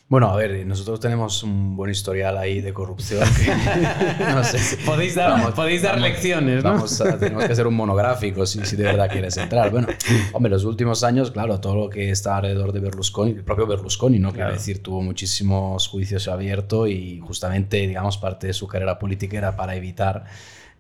[0.08, 3.21] Bueno, a ver, nosotros tenemos un buen historial ahí de corrupción.
[4.19, 6.71] no sé podéis dar, podéis dar lecciones, ¿no?
[6.71, 9.69] Vamos a, tenemos que hacer un monográfico si, si de verdad quieres entrar.
[9.69, 9.89] Bueno,
[10.34, 14.17] hombre, los últimos años, claro, todo lo que está alrededor de Berlusconi, el propio Berlusconi,
[14.17, 14.34] ¿no?
[14.34, 19.55] Quiero decir, tuvo muchísimos juicios abiertos y justamente, digamos, parte de su carrera política era
[19.55, 20.25] para evitar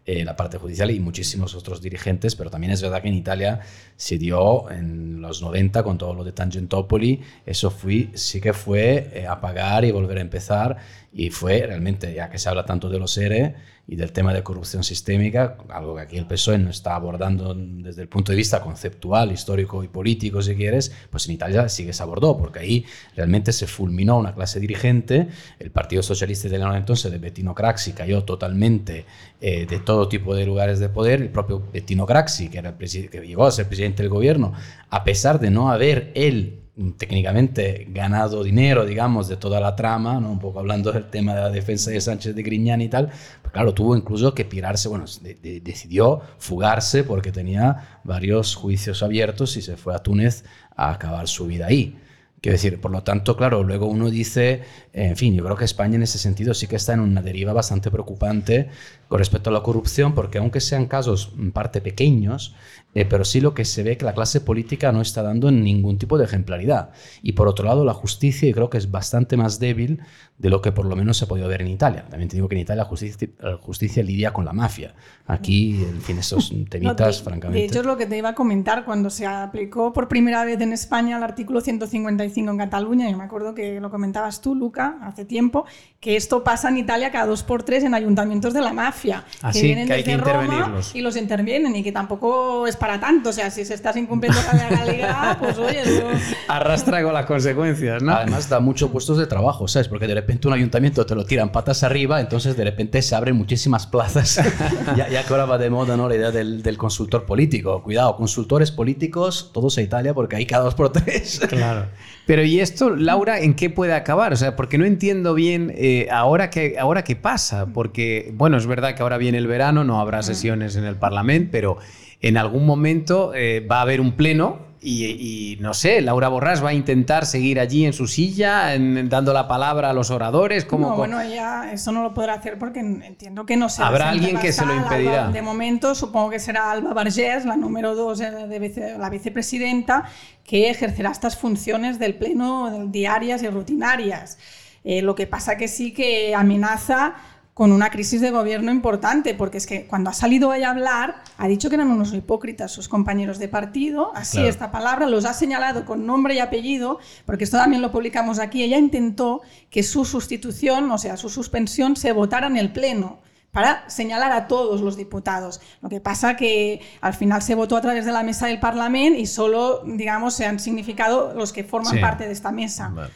[0.05, 3.59] eh, la parte judicial y muchísimos otros dirigentes, pero también es verdad que en Italia
[3.95, 9.11] se dio en los 90 con todo lo de Tangentopoli, eso fui, sí que fue
[9.13, 10.77] eh, apagar y volver a empezar
[11.13, 13.55] y fue realmente, ya que se habla tanto de los ERE
[13.91, 18.03] y del tema de corrupción sistémica, algo que aquí el PSOE no está abordando desde
[18.03, 21.93] el punto de vista conceptual, histórico y político, si quieres, pues en Italia sí que
[21.93, 27.11] se abordó, porque ahí realmente se fulminó una clase dirigente, el Partido Socialista italiano entonces
[27.11, 29.05] de Bettino Craxi cayó totalmente
[29.41, 33.21] eh, de todo tipo de lugares de poder, el propio Bettino Craxi, que, era que
[33.25, 34.53] llegó a ser presidente del gobierno,
[34.91, 36.58] a pesar de no haber él
[36.97, 40.31] técnicamente ganado dinero, digamos, de toda la trama, ¿no?
[40.31, 43.09] un poco hablando del tema de la defensa de Sánchez de Griñán y tal,
[43.41, 45.05] pues claro, tuvo incluso que pirarse, bueno,
[45.41, 51.47] decidió fugarse porque tenía varios juicios abiertos y se fue a Túnez a acabar su
[51.47, 51.97] vida ahí.
[52.41, 54.61] Quiero decir, por lo tanto, claro, luego uno dice,
[54.93, 57.51] en fin, yo creo que España en ese sentido sí que está en una deriva
[57.51, 58.69] bastante preocupante
[59.09, 62.55] con respecto a la corrupción, porque aunque sean casos en parte pequeños,
[62.95, 65.97] eh, pero sí lo que se ve que la clase política no está dando ningún
[65.97, 66.91] tipo de ejemplaridad.
[67.21, 70.01] Y por otro lado, la justicia, creo que es bastante más débil
[70.39, 72.05] de lo que por lo menos se ha podido ver en Italia.
[72.09, 74.95] También te digo que en Italia la justicia, la justicia lidia con la mafia.
[75.27, 77.59] Aquí, en fin, esos temitas, francamente.
[77.59, 80.59] De hecho, es lo que te iba a comentar cuando se aplicó por primera vez
[80.61, 83.11] en España el artículo 155 en Cataluña.
[83.11, 85.65] Yo me acuerdo que lo comentabas tú, Luca, hace tiempo,
[85.99, 89.25] que esto pasa en Italia cada dos por tres en ayuntamientos de la mafia.
[89.41, 92.77] Así que vienen que hay que desde Roma y los intervienen y que tampoco es
[92.77, 93.31] para tanto.
[93.31, 96.07] O sea, si se estás incumpliendo la legalidad, pues oye, eso-
[96.47, 98.13] Arrastra con las consecuencias, ¿no?
[98.13, 99.89] Además da muchos puestos de trabajo, ¿sabes?
[99.89, 103.35] Porque de repente un ayuntamiento te lo tiran patas arriba, entonces de repente se abren
[103.35, 104.39] muchísimas plazas.
[104.95, 106.07] ya, ya que ahora va de moda, ¿no?
[106.07, 107.83] La idea del, del consultor político.
[107.83, 111.41] Cuidado, consultores políticos, todos a Italia, porque hay cada dos por tres.
[111.49, 111.87] Claro.
[112.29, 114.33] Pero ¿y esto, Laura, en qué puede acabar?
[114.33, 117.73] O sea, porque no entiendo bien eh, ahora, qué, ahora qué pasa.
[117.73, 121.49] Porque, bueno, es verdad que ahora viene el verano, no habrá sesiones en el Parlamento,
[121.51, 121.77] pero
[122.21, 126.63] en algún momento eh, va a haber un pleno y, y, no sé, Laura Borrás
[126.63, 130.63] va a intentar seguir allí en su silla, en- dando la palabra a los oradores.
[130.65, 134.09] como no, bueno, ella eso no lo podrá hacer porque entiendo que no se Habrá
[134.09, 135.23] alguien que se lo impedirá.
[135.25, 139.09] Alba- De momento, supongo que será Alba Vergés, la número dos, eh, de vice- la
[139.09, 140.05] vicepresidenta,
[140.45, 144.37] que ejercerá estas funciones del pleno diarias y rutinarias.
[144.85, 147.15] Eh, lo que pasa que sí que amenaza
[147.59, 151.15] con una crisis de gobierno importante, porque es que cuando ha salido ella a hablar,
[151.37, 154.49] ha dicho que eran unos hipócritas sus compañeros de partido, así Claro.
[154.49, 158.63] esta palabra, los ha señalado con nombre y apellido, porque esto también lo publicamos aquí,
[158.63, 163.19] ella intentó que su sustitución, o sea, su suspensión, se votara en el Pleno
[163.51, 165.59] para señalar a todos los diputados.
[165.81, 169.19] Lo que pasa que al final se votó a través de la mesa del Parlamento
[169.19, 171.99] y solo, digamos, se han significado los que forman Sí.
[171.99, 172.89] parte de esta mesa.
[172.95, 173.11] Vale.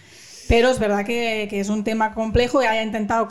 [0.49, 3.27] Pero es verdad que, que es un tema complejo y haya intentado,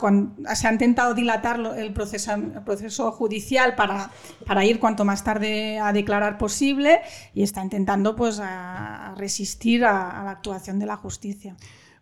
[0.55, 4.09] se ha intentado dilatar el proceso, el proceso judicial para,
[4.47, 7.01] para ir cuanto más tarde a declarar posible
[7.33, 11.55] y está intentando pues, a, resistir a, a la actuación de la justicia.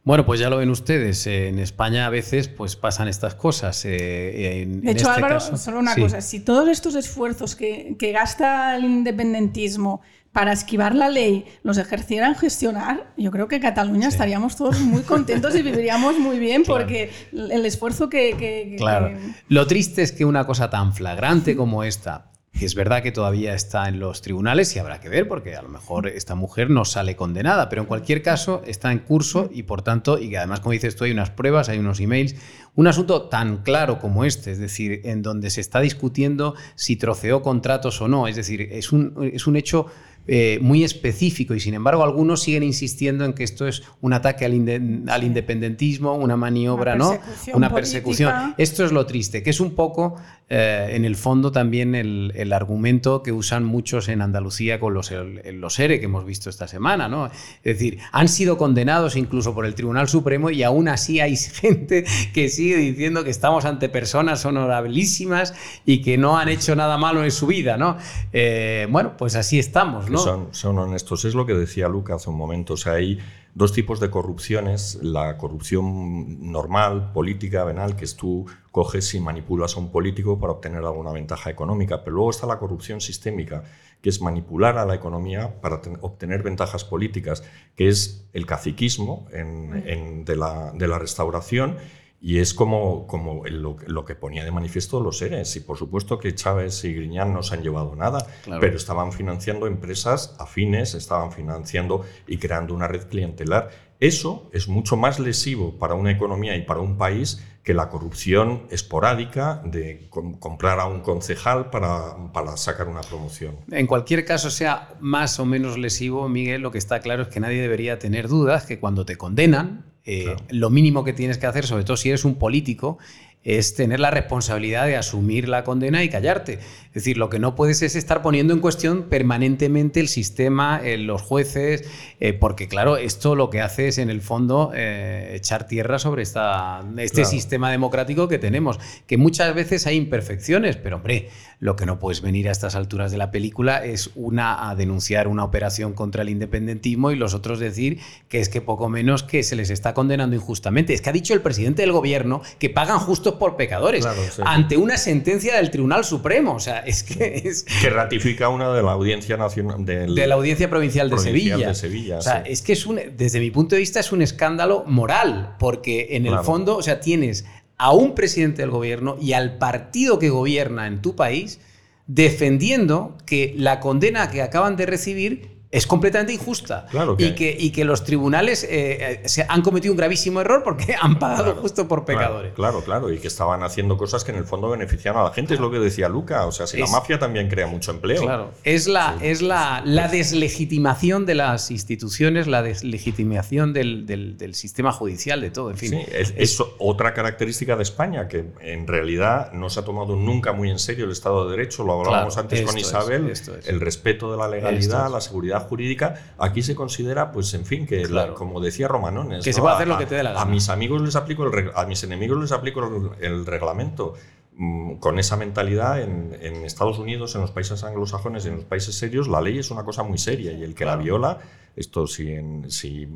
[0.04, 1.28] Bueno, pues ya lo ven ustedes.
[1.28, 3.86] eh, En España a veces pues pasan estas cosas.
[3.86, 6.02] eh, en- De en hecho, este Álvaro, caso- solo una sí.
[6.02, 11.78] cosa, si todos estos esfuerzos que, que gasta el independentismo para esquivar la ley los
[11.78, 16.80] ejercieran gestionar, yo creo que Cataluña estaríamos todos muy contentos y viviríamos muy bien Claro.
[16.82, 18.76] porque el esfuerzo que...
[18.78, 19.08] Claro.
[19.10, 19.18] que-
[19.50, 23.54] Lo triste es que una cosa tan flagrante como esta, que es verdad que todavía
[23.54, 26.86] está en los tribunales y habrá que ver porque a lo mejor esta mujer no
[26.86, 30.60] sale condenada, pero en cualquier caso está en curso y por tanto, y que además
[30.62, 32.36] como dices tú, hay unas pruebas, hay unos emails,
[32.76, 37.42] un asunto tan claro como este, es decir, en donde se está discutiendo si troceó
[37.42, 39.88] contratos o no, es decir, es un, es un hecho
[40.34, 44.46] eh, muy específico y sin embargo algunos siguen insistiendo en que esto es un ataque
[44.46, 47.10] al, inde- al independentismo, una maniobra, ¿no?
[47.12, 47.76] persecución Una política.
[47.76, 48.56] persecución.
[48.58, 50.16] Esto es lo triste, que es un poco,
[50.54, 55.10] eh, en el fondo, también el, el argumento que usan muchos en Andalucía con los,
[55.12, 57.08] el- los ERE que hemos visto esta semana.
[57.08, 57.28] ¿no?
[57.28, 57.32] Es
[57.64, 62.50] decir, han sido condenados incluso por el Tribunal Supremo y aún así hay gente que
[62.50, 65.54] sigue diciendo que estamos ante personas honorabilísimas
[65.86, 67.78] y que no han hecho nada malo en su vida.
[67.78, 67.98] ¿no?
[68.34, 70.10] Eh, bueno, pues así estamos.
[70.10, 70.18] ¿no?
[70.18, 71.24] son, son honestos.
[71.24, 72.74] Es lo que decía Luca hace un momento.
[72.74, 73.20] O sea, hay
[73.54, 75.00] dos tipos de corrupciones.
[75.02, 80.54] La corrupción normal, política, venal, que es tú coges y manipulas a un político para
[80.54, 82.04] obtener alguna ventaja económica.
[82.04, 83.64] Pero luego está la corrupción sistémica,
[84.02, 87.44] que es manipular a la economía para ten- obtener ventajas políticas,
[87.76, 91.78] que es el caciquismo en- en- de, la, de la restauración
[92.24, 95.56] y es como, como lo, lo que ponía de manifiesto los seres.
[95.56, 98.62] Y por supuesto que Chávez y Griñán no se han llevado nada, Claro.
[98.62, 103.72] pero estaban financiando empresas afines, estaban financiando y creando una red clientelar.
[104.00, 108.64] Eso es mucho más lesivo para una economía y para un país que la corrupción
[108.72, 113.56] esporádica de com- comprar a un concejal para, para sacar una promoción.
[113.72, 117.40] En cualquier caso, sea más o menos lesivo, Miguel, lo que está claro es que
[117.40, 120.40] nadie debería tener dudas que cuando te condenan, eh, Claro.
[120.50, 122.98] lo mínimo que tienes que hacer, sobre todo si eres un político,
[123.44, 126.60] es tener la responsabilidad de asumir la condena y callarte.
[126.88, 130.98] Es decir, lo que no puedes es estar poniendo en cuestión permanentemente el sistema, eh,
[130.98, 131.86] los jueces,
[132.20, 136.22] eh, porque claro, esto lo que hace es en el fondo eh, echar tierra sobre
[136.22, 141.86] esta, este sistema democrático que tenemos, que muchas veces hay imperfecciones, pero hombre, lo que
[141.86, 145.94] no puedes venir a estas alturas de la película es una a denunciar una operación
[145.94, 149.70] contra el independentismo y los otros decir que es que poco menos que se les
[149.70, 150.94] está condenando injustamente.
[150.94, 153.00] Es que ha dicho el presidente del gobierno que pagan
[153.32, 154.06] justos por pecadores
[154.44, 156.54] ante una sentencia del Tribunal Supremo.
[156.54, 157.64] O sea, es que es...
[157.64, 159.86] Que ratifica una de la Audiencia Nacional...
[159.86, 161.58] de la Audiencia Provincial de Sevilla.
[161.58, 164.22] De Sevilla o sea, es que es un, desde mi punto de vista es un
[164.22, 167.46] escándalo moral, porque en el fondo, o sea, tienes
[167.78, 171.60] a un presidente del gobierno y al partido que gobierna en tu país
[172.08, 176.86] defendiendo que la condena que acaban de recibir es completamente injusta.
[177.18, 181.18] y, que, y que los tribunales eh, se han cometido un gravísimo error porque han
[181.18, 182.54] pagado justo por pecadores.
[182.54, 185.54] Claro, claro, y que estaban haciendo cosas que en el fondo benefician a la gente,
[185.54, 186.46] es lo que decía Luca.
[186.46, 188.22] O sea, si la mafia también crea mucho empleo.
[188.22, 194.92] Claro, es la, es la, la deslegitimación de las instituciones, la deslegitimación del, del, sistema
[194.92, 195.92] judicial, de todo, en fin.
[195.92, 200.70] Sí, es, otra característica de España, que en realidad no se ha tomado nunca muy
[200.70, 203.32] en serio el Estado de Derecho, lo hablábamos antes con Isabel,
[203.66, 208.08] el respeto de la legalidad, la seguridad jurídica, aquí se considera, pues en fin, que
[208.36, 210.42] como decía Romanones, que se puede hacer lo que te dé la gana.
[210.42, 214.14] A mis amigos les aplico el a mis enemigos les aplico el, reglamento.
[214.54, 216.34] Mm, con esa mentalidad en,
[216.66, 220.04] Estados Unidos, en los países anglosajones en los países serios, la ley es una cosa
[220.04, 221.40] muy seria y el que la viola,
[221.76, 223.08] esto si, en, si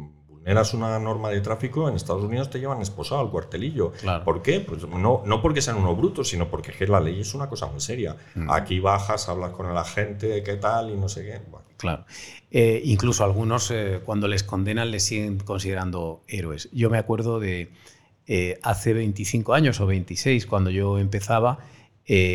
[0.46, 3.94] vulneras una norma de tráfico, en Estados Unidos te llevan esposado al cuartelillo.
[4.24, 4.60] ¿Por qué?
[4.60, 7.82] Pues no, no porque sean unos brutos, sino porque la ley es una cosa muy
[7.82, 8.16] seria.
[8.36, 8.52] Mm.
[8.52, 11.42] Aquí bajas, hablas con el agente, qué tal y no sé qué.
[11.78, 12.06] Claro.
[12.52, 16.70] Eh, incluso algunos, eh, cuando les condenan, les siguen considerando héroes.
[16.72, 17.70] Yo me acuerdo de
[18.28, 21.60] eh, hace 25 años o 26, cuando yo empezaba,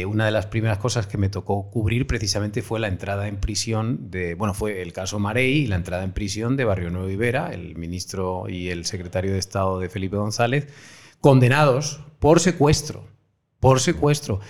[0.08, 4.10] una de las primeras cosas que me tocó cubrir precisamente fue la entrada en prisión
[4.10, 7.52] de, bueno, fue el caso Marey y la entrada en prisión de Barrio Nuevo Ibera,
[7.52, 10.66] el ministro y el secretario de Estado de Felipe González,
[11.20, 13.06] condenados por secuestro,
[13.60, 14.40] por secuestro.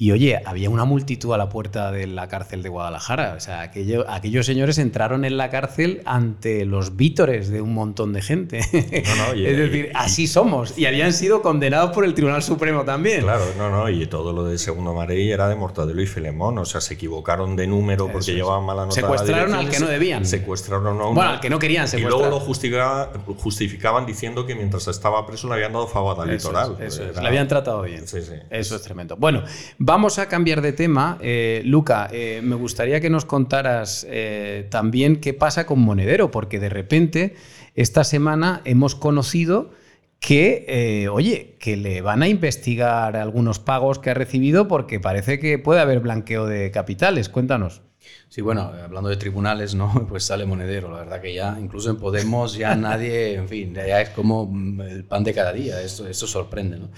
[0.00, 3.34] Y oye, había una multitud a la puerta de la cárcel de Guadalajara.
[3.36, 8.22] O sea, aquellos señores entraron en la cárcel ante los vítores de un montón de
[8.22, 8.60] gente.
[8.72, 10.78] es decir, así somos.
[10.78, 13.24] Y habían sido condenados por el Tribunal Supremo también.
[13.24, 13.90] Claro, no, no.
[13.90, 16.56] Y todo lo de Segundo Marey era de Mortadelo y Filemón.
[16.56, 18.94] O sea, se equivocaron de número porque llevaban mala nota.
[18.94, 20.24] Secuestraron al que no debían.
[20.24, 21.12] Secuestraron a uno.
[21.12, 22.10] Bueno, al que no querían secuestrar.
[22.10, 26.78] Y luego lo justificaban, diciendo que mientras estaba preso le habían dado favor al litoral.
[26.80, 28.08] eso Le habían tratado bien.
[28.08, 28.32] Sí, sí.
[28.48, 29.16] Eso es tremendo.
[29.16, 29.44] Bueno,
[29.90, 31.18] Vamos a cambiar de tema.
[31.20, 36.60] Eh, Luca, eh, me gustaría que nos contaras eh, también qué pasa con Monedero, porque
[36.60, 37.34] de repente
[37.74, 39.72] esta semana hemos conocido
[40.20, 45.58] que, oye, que le van a investigar algunos pagos que ha recibido porque parece que
[45.58, 47.28] puede haber blanqueo de capitales.
[47.28, 47.82] Cuéntanos.
[48.28, 50.06] Sí, bueno, hablando de tribunales, ¿no?
[50.08, 50.90] Pues sale monedero.
[50.90, 54.50] La verdad que ya, incluso en Podemos, ya nadie, en fin, ya es como
[54.82, 55.80] el pan de cada día.
[55.82, 56.90] Esto, esto sorprende, ¿no?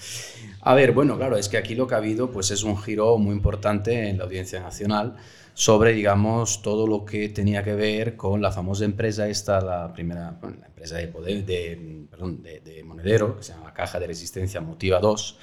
[0.61, 3.17] A ver, bueno, claro, es que aquí lo que ha habido pues es un giro
[3.17, 5.15] muy importante en la Audiencia Nacional
[5.53, 10.39] sobre, digamos, todo lo que tenía que ver con la famosa empresa esta, la primera,
[10.65, 15.37] empresa de, poder, de Monedero, que se llama Caja de Resistencia Motiva 2,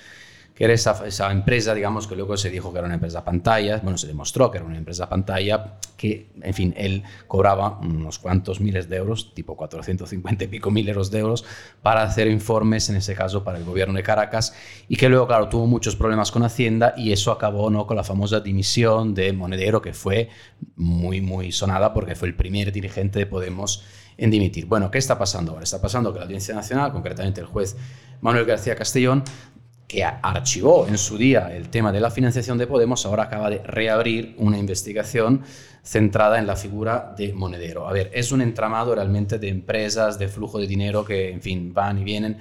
[0.61, 3.81] que era esa, esa, empresa, digamos, que luego se dijo que era una empresa pantalla,
[3.83, 8.61] bueno, se demostró que era una empresa pantalla, que, en fin, él cobraba unos cuantos
[8.61, 11.47] miles de euros, tipo 450 y pico mil euros de euros,
[11.81, 14.55] para hacer informes, en ese caso, para el gobierno de Caracas,
[14.87, 17.87] y que luego, claro, tuvo muchos problemas con Hacienda y eso acabó ¿no?
[17.87, 20.29] con la famosa dimisión de Monedero, que fue
[20.77, 23.83] muy, muy sonada porque fue el primer dirigente de Podemos
[24.19, 24.67] en dimitir.
[24.67, 25.65] Bueno, ¿qué está pasando ahora?
[25.65, 27.79] Está pasando que la Audiencia Nacional, concretamente el juez
[28.21, 29.25] Manuel García Castellón,
[29.91, 33.59] que archivó en su día el tema de la financiación de Podemos, ahora acaba de
[33.59, 35.43] reabrir una investigación
[35.83, 37.89] centrada en la figura de Monedero.
[37.89, 41.75] A ver, es un entramado realmente de empresas, de flujo de dinero que, en fin,
[41.75, 42.39] van y vienen.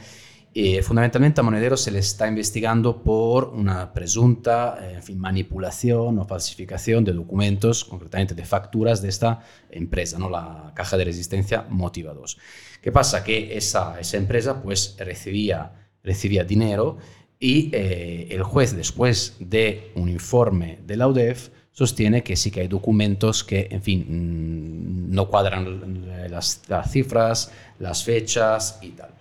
[0.53, 6.19] Y fundamentalmente a Monedero se le está investigando por una presunta eh, en fin, manipulación
[6.19, 9.39] o falsificación de documentos, concretamente de facturas de esta
[9.71, 10.29] empresa, ¿no?
[10.29, 12.37] la caja de resistencia Motiva 2.
[12.79, 13.23] ¿Qué pasa?
[13.23, 15.71] Que esa, esa empresa pues recibía,
[16.03, 16.99] recibía dinero
[17.39, 22.61] y eh, el juez, después de un informe de la UDEF, sostiene que sí que
[22.61, 29.11] hay documentos que, en fin, mm, no cuadran las, cifras, las fechas y tal.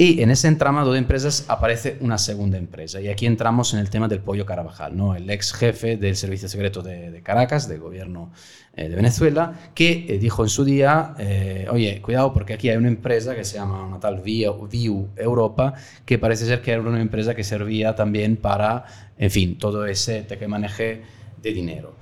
[0.00, 3.00] Y en ese entramado de empresas aparece una segunda empresa.
[3.00, 5.16] Y aquí entramos en el tema del Pollo Carabajal, ¿no?
[5.16, 8.30] el ex jefe del Servicio Secreto de, Caracas, del gobierno
[8.76, 12.76] eh, de Venezuela, que eh, dijo en su día, eh, oye, cuidado porque aquí hay
[12.76, 15.74] una empresa que se llama una tal View Europa,
[16.06, 18.84] que parece ser que era una empresa que servía también para,
[19.18, 21.02] en fin, todo ese te que maneje
[21.42, 21.96] de dinero.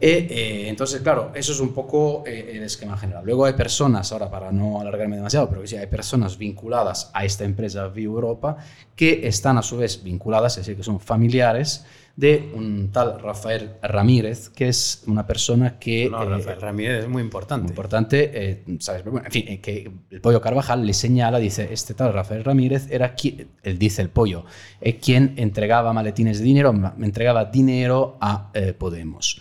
[0.00, 3.24] Eh, eh, entonces, claro, eso es un poco eh, el esquema general.
[3.24, 7.44] Luego hay personas, ahora para no alargarme demasiado, pero sí, hay personas vinculadas a esta
[7.44, 8.56] empresa View Europa
[8.96, 11.86] que están a su vez vinculadas, es decir, que son familiares
[12.16, 16.08] de un tal Rafael Ramírez, que es una persona que...
[16.08, 17.64] No, Rafael Ramírez es muy importante.
[17.64, 19.02] Muy importante, ¿sabes?
[19.04, 23.48] en fin, que el pollo Carvajal le señala, dice, este tal Rafael Ramírez era quien,
[23.64, 24.44] él dice el pollo,
[24.80, 29.40] es quien entregaba maletines de dinero, entregaba dinero a Podemos.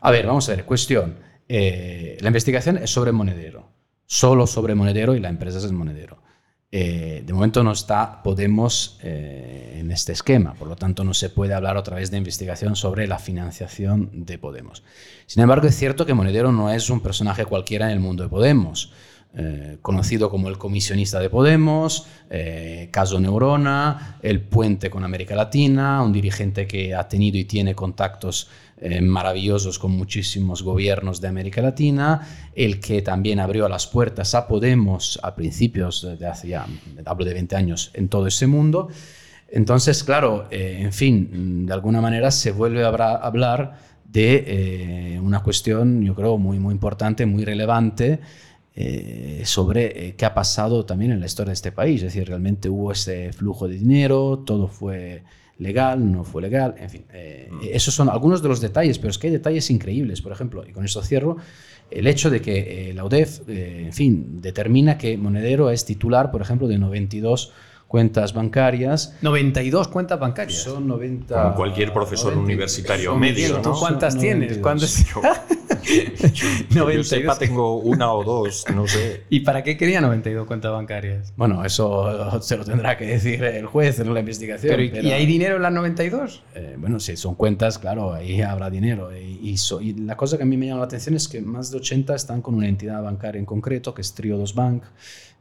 [0.00, 1.16] A ver, vamos a ver, cuestión.
[1.48, 3.70] Eh, la investigación es sobre Monedero,
[4.06, 6.22] solo sobre Monedero y la empresa es Monedero.
[6.70, 11.30] Eh, de momento no está Podemos eh, en este esquema, por lo tanto no se
[11.30, 14.82] puede hablar otra vez de investigación sobre la financiación de Podemos.
[15.26, 18.28] Sin embargo, es cierto que Monedero no es un personaje cualquiera en el mundo de
[18.28, 18.92] Podemos.
[19.82, 22.06] conocido como el comisionista de Podemos,
[22.90, 28.48] caso Neurona, el puente con América Latina, un dirigente que ha tenido y tiene contactos
[28.80, 34.46] eh, maravillosos con muchísimos gobiernos de América Latina, el que también abrió las puertas a
[34.46, 36.66] Podemos a principios de hace ya,
[37.04, 38.88] hablo de 20 años, en todo ese mundo.
[39.50, 45.42] Entonces, claro, eh, en fin, de alguna manera se vuelve a hablar de eh, una
[45.42, 48.20] cuestión, yo creo, muy, muy importante, muy relevante,
[49.42, 51.96] sobre qué ha pasado también en la historia de este país.
[51.96, 55.24] Es decir, realmente hubo ese flujo de dinero, todo fue
[55.58, 57.04] legal, no fue legal, en fin.
[57.12, 57.58] Eh, mm.
[57.72, 60.22] Esos son algunos de los detalles, pero es que hay detalles increíbles.
[60.22, 61.36] Por ejemplo, y con esto cierro,
[61.90, 66.30] el hecho de que eh, la UDEF, eh, en fin, determina que Monedero es titular,
[66.30, 67.52] por ejemplo, de 92
[67.88, 69.16] cuentas bancarias.
[69.22, 70.60] 92 cuentas bancarias.
[70.60, 71.42] Son 90.
[71.42, 73.60] Como cualquier profesor universitario medio.
[73.62, 74.58] ¿Tú cuántas tienes?
[74.58, 75.06] ¿Cuántas?
[76.70, 79.22] Yo, yo sepa, tengo una o dos, no sé.
[79.30, 81.32] ¿Y para qué quería 92 cuentas bancarias?
[81.36, 84.78] Bueno, eso se lo tendrá que decir el juez en la investigación.
[84.80, 86.42] ¿y, hay dinero en las 92?
[86.54, 89.16] Eh, bueno, si son cuentas, claro, ahí habrá dinero.
[89.16, 91.78] Y, y, la cosa que a mí me llama la atención es que más de
[91.78, 94.82] 80 están con una entidad bancaria en concreto, que es Triodos Bank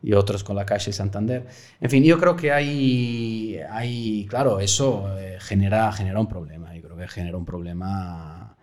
[0.01, 1.47] y otros con la Caixa y Santander.
[1.81, 6.75] En fin, yo creo que hay, hay claro, eso eh, genera, genera un problema.
[6.75, 8.55] Yo creo que genera un problema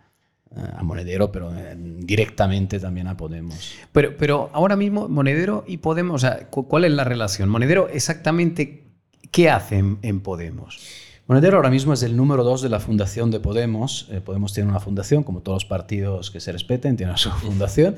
[0.55, 3.75] eh, a Monedero, pero eh, directamente también a Podemos.
[3.91, 7.49] Pero, pero ahora mismo Monedero y Podemos, ¿cuál es la relación?
[7.49, 8.87] Monedero exactamente,
[9.31, 11.04] ¿qué hace en Podemos?
[11.27, 14.07] Monedero ahora mismo es el número dos de la fundación de Podemos.
[14.11, 17.95] Eh, Podemos tiene una fundación, como todos los partidos que se respeten, tienen su fundación,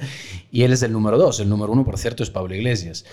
[0.50, 1.42] y él es el número dos.
[1.42, 3.04] El número uno, por cierto, es Pablo Iglesias.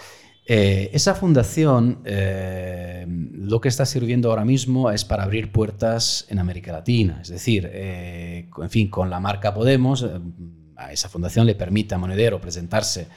[0.47, 6.39] Eh, esa fundación eh, lo que está sirviendo ahora mismo es para abrir puertas en
[6.39, 7.19] América Latina.
[7.21, 10.07] Es decir, en fin, con la marca Podemos,
[10.77, 13.09] a esa fundación le permite a Monedero presentarse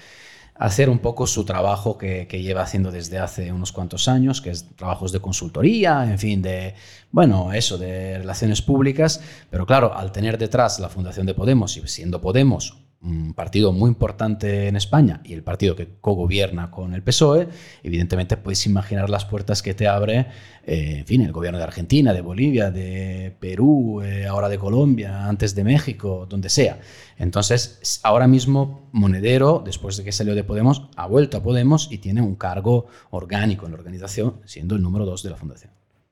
[0.58, 4.76] hacer un poco su trabajo que, lleva haciendo desde hace unos cuantos años, que es
[4.76, 6.76] trabajos de consultoría, en fin, de,
[7.12, 11.88] bueno, eso, de relaciones públicas, pero claro, al tener detrás la Fundación de Podemos y
[11.88, 17.04] siendo Podemos un partido muy importante en España y el partido que cogobierna con el
[17.04, 17.48] PSOE,
[17.84, 20.28] evidentemente puedes imaginar las puertas que te abre,
[20.66, 25.28] eh, en fin, el gobierno de Argentina, de Bolivia, de Perú, eh, ahora de Colombia,
[25.28, 26.80] antes de México, donde sea.
[27.18, 32.00] Entonces, ahora mismo Monedero, después de que salió de Podemos, ha vuelto a Podemos y
[32.00, 35.72] tiene un cargo orgánico en la organización, siendo el número dos de la fundación.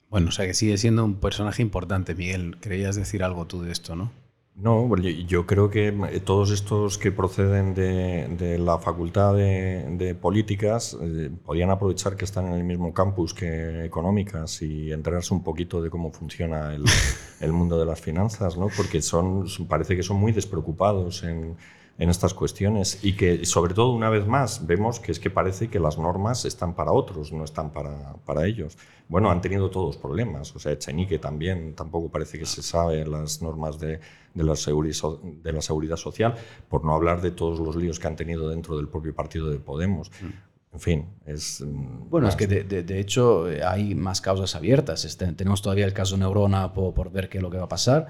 [0.10, 2.58] Bueno, o sea que sigue siendo un personaje importante, Miguel.
[2.60, 4.12] Creías decir algo tú de esto, ¿no?
[4.58, 4.95] No,
[5.28, 11.72] yo creo que eh, todos estos que proceden de, la Facultad de, Políticas eh, podrían
[11.72, 16.10] aprovechar que están en el mismo campus que Económicas y enterarse un poquito de cómo
[16.10, 18.70] funciona el, mundo de las finanzas, ¿no?
[18.78, 21.58] porque son, parece que son muy despreocupados en,
[21.98, 25.70] en estas cuestiones y que sobre todo una vez más vemos que es que parece
[25.70, 28.78] que las normas están para otros, no están para, para ellos.
[29.08, 33.41] Bueno, han tenido todos problemas, o sea, Echenique también, tampoco parece que se sabe las
[33.41, 34.00] normas de,
[34.34, 36.36] de, la seguridad, de la seguridad social,
[36.68, 39.60] por no hablar de todos los líos que han tenido dentro del propio partido de
[39.60, 40.12] Podemos.
[40.22, 40.55] Mm.
[40.76, 41.61] En fin, es...
[41.61, 45.05] Mm, bueno, es que de, de, hecho hay más causas abiertas.
[45.05, 47.69] Este, tenemos todavía el caso Neurona por, por ver qué es lo que va a
[47.69, 48.07] pasar.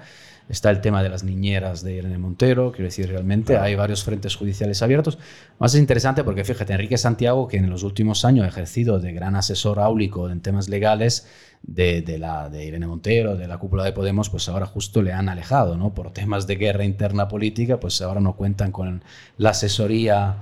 [0.48, 4.34] Está el tema de las niñeras de Irene Montero, quiero decir, realmente hay varios frentes
[4.34, 5.18] judiciales abiertos.
[5.58, 9.12] Más es interesante porque, fíjate, Enrique Santiago, que en los últimos años ha ejercido de
[9.12, 11.28] gran asesor áulico en temas legales
[11.62, 15.28] de, la, de Irene Montero, de la cúpula de Podemos, pues ahora justo le han
[15.28, 15.94] alejado, ¿no?
[15.94, 19.02] Por temas de guerra interna política, pues ahora no cuentan con
[19.38, 20.36] la asesoría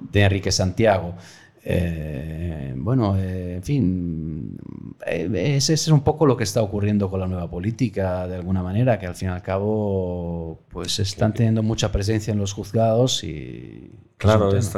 [0.00, 1.14] de Enrique Santiago.
[1.62, 4.58] Eh, bueno, eh, en fin,
[5.06, 8.62] eh, ese es un poco lo que está ocurriendo con la nueva política, de alguna
[8.62, 13.24] manera, que al fin y al cabo pues están teniendo mucha presencia en los juzgados
[13.24, 13.90] y...
[14.16, 14.74] Claro, es,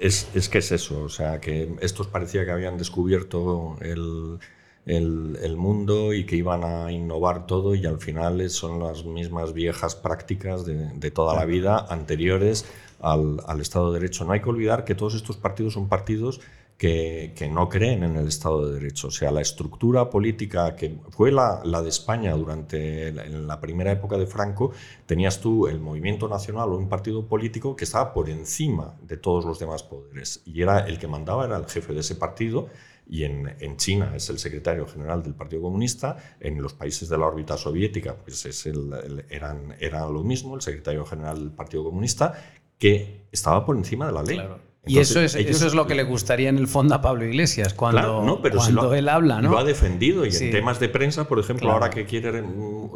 [0.00, 4.38] es, es, que es eso, o sea, que estos parecía que habían descubierto el,
[4.86, 9.52] el, el, mundo y que iban a innovar todo y al final son las mismas
[9.52, 12.64] viejas prácticas de, de toda la vida anteriores
[13.00, 14.24] al, Estado de Derecho.
[14.24, 16.40] No hay que olvidar que todos estos partidos son partidos
[16.78, 19.08] que, no creen en el Estado de Derecho.
[19.08, 24.26] O sea, la estructura política que fue la, de España durante la, primera época de
[24.26, 24.72] Franco,
[25.06, 29.44] tenías tú el movimiento nacional o un partido político que estaba por encima de todos
[29.44, 32.68] los demás poderes y era el que mandaba, era el jefe de ese partido
[33.08, 37.26] y en, China es el secretario general del Partido Comunista, en los países de la
[37.26, 42.34] órbita soviética pues es el, eran, eran lo mismo, el secretario general del Partido Comunista,
[42.78, 44.36] que estaba por encima de la ley.
[44.36, 44.66] Claro.
[44.86, 47.02] Entonces, y eso es, ellos, eso es lo que le gustaría en el fondo a
[47.02, 49.42] Pablo Iglesias cuando, claro, no, pero cuando lo, él habla.
[49.42, 49.50] ¿no?
[49.50, 50.44] Lo ha defendido y sí.
[50.44, 51.82] en temas de prensa, por ejemplo, claro.
[51.82, 52.44] ahora que quiere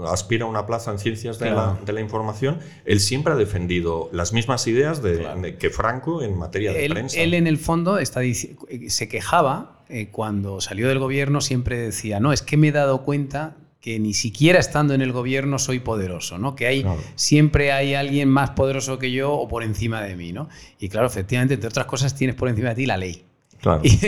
[0.07, 4.09] aspira a una plaza en ciencias de, la, de, la, información, él siempre ha defendido
[4.13, 7.19] las mismas ideas de, de que Franco en materia de él, prensa.
[7.19, 12.33] Él en el fondo está, se quejaba eh, cuando salió del gobierno, siempre decía, no,
[12.33, 16.39] es que me he dado cuenta que ni siquiera estando en el gobierno soy poderoso,
[16.39, 16.55] ¿no?
[16.55, 17.01] Que hay claro.
[17.15, 20.49] siempre hay alguien más poderoso que yo o por encima de mí, ¿no?
[20.79, 23.25] Y claro, efectivamente, entre otras cosas, tienes por encima de ti la ley.
[23.61, 23.83] Claro.
[23.85, 23.99] Y,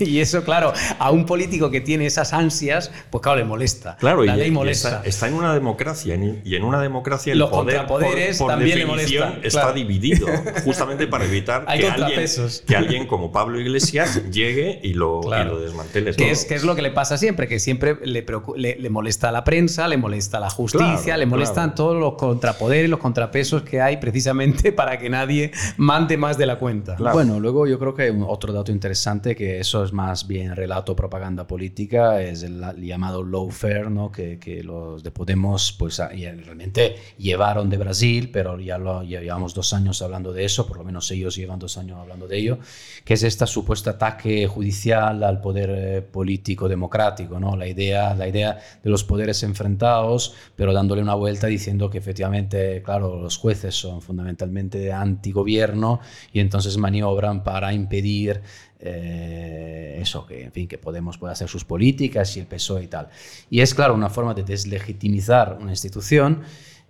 [0.00, 3.96] y, eso, claro, a un político que tiene esas ansias, pues claro, le molesta.
[3.96, 4.88] Claro, la y, ley molesta.
[4.88, 8.56] Está, está, en una democracia y en una democracia el Los poder contrapoderes por, por
[8.56, 9.46] también definición le molesta.
[9.46, 9.74] está claro.
[9.74, 10.26] dividido,
[10.64, 12.26] justamente para evitar que alguien,
[12.66, 15.50] que alguien como Pablo Iglesias llegue y lo, claro.
[15.50, 16.14] y lo desmantele.
[16.14, 18.24] Que es, que es lo que le pasa siempre, que siempre le,
[18.56, 22.14] le, le molesta a la prensa, le molesta a la justicia, le molestan todos los
[22.14, 26.96] contrapoderes, los contrapesos que hay precisamente para que nadie mande más de la cuenta.
[27.12, 29.01] Bueno, luego yo creo que hay un otro dato interesante
[29.36, 34.12] que eso es más bien relato propaganda política, es el, el llamado lawfare, ¿no?
[34.12, 39.54] que, que, los de Podemos pues, realmente llevaron de Brasil, pero ya, lo, ya llevamos
[39.54, 42.58] dos años hablando de eso, por lo menos ellos llevan dos años hablando de ello,
[43.04, 47.56] que es este supuesto ataque judicial al poder eh, político democrático, ¿no?
[47.56, 52.82] la, idea, la idea de los poderes enfrentados, pero dándole una vuelta diciendo que efectivamente,
[52.82, 56.00] claro, los jueces son fundamentalmente antigobierno
[56.32, 58.42] y entonces maniobran para impedir
[58.84, 62.88] eh, eso, que en fin, que Podemos puede hacer sus políticas y el PSOE y
[62.88, 63.08] tal.
[63.48, 66.42] Y es claro una forma de deslegitimizar una institución.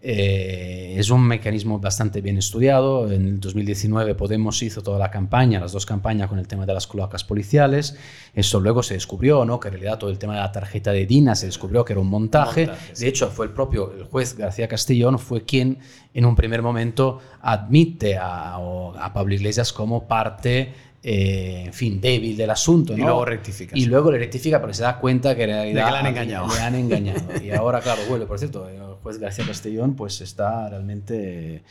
[0.04, 3.12] Eh, es un mecanismo bastante bien estudiado.
[3.12, 6.72] En el 2019 Podemos hizo toda la campaña, las dos campañas con el tema de
[6.74, 7.96] las cloacas policiales.
[8.34, 9.60] Eso luego se descubrió, ¿no?
[9.60, 12.00] que en realidad todo el tema de la tarjeta de Dina se descubrió que era
[12.00, 12.66] un montaje.
[12.66, 13.04] montaje sí.
[13.04, 15.78] De hecho, fue el propio el juez García Castellón fue quien
[16.14, 20.72] en un primer momento admite a, a Pablo Iglesias como parte
[21.04, 22.92] eh, en fin, débil del asunto.
[22.92, 23.76] Y luego rectifica.
[23.76, 26.06] Y luego le rectifica porque se da cuenta que en realidad de que le han
[26.06, 26.54] engañado.
[26.54, 27.20] Le han engañado.
[27.42, 31.62] y ahora, claro, bueno, por cierto, el juez García Castellón pues está realmente,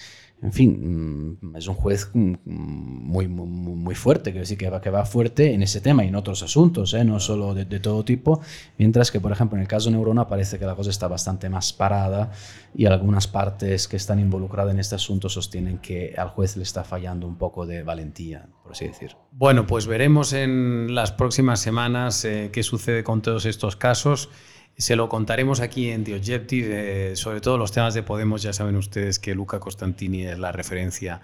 [0.42, 5.54] en fin, es un juez muy, muy, muy fuerte, decir, que va, que va fuerte
[5.54, 7.04] en ese tema y en otros asuntos, ¿eh?
[7.04, 8.42] no solo de, de, todo tipo,
[8.80, 11.74] mientras que, por ejemplo, en el caso Neurona parece que la cosa está bastante más
[11.74, 12.32] parada
[12.74, 16.84] y algunas partes que están involucradas en este asunto sostienen que al juez le está
[16.84, 19.16] fallando un poco de valentía, por así decir.
[19.32, 24.30] Bueno, pues veremos en las próximas semanas eh, qué sucede con todos estos casos.
[24.78, 28.54] Se lo contaremos aquí en The Objective, eh, sobre todo los temas de Podemos, ya
[28.54, 31.22] saben ustedes que Luca Costantini es la referencia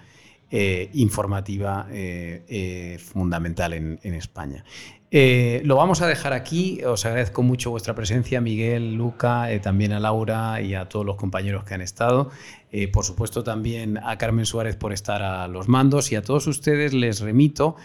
[0.51, 4.63] eh, informativa eh, fundamental en, España.
[5.09, 6.83] Lo vamos a dejar aquí.
[6.83, 11.63] Os agradezco mucho vuestra presencia, Miguel, Luca, también a Laura y a todos los compañeros
[11.63, 12.29] que han estado.
[12.91, 16.93] Por supuesto, también a Carmen Suárez por estar a los mandos y a todos ustedes
[16.93, 17.75] les remito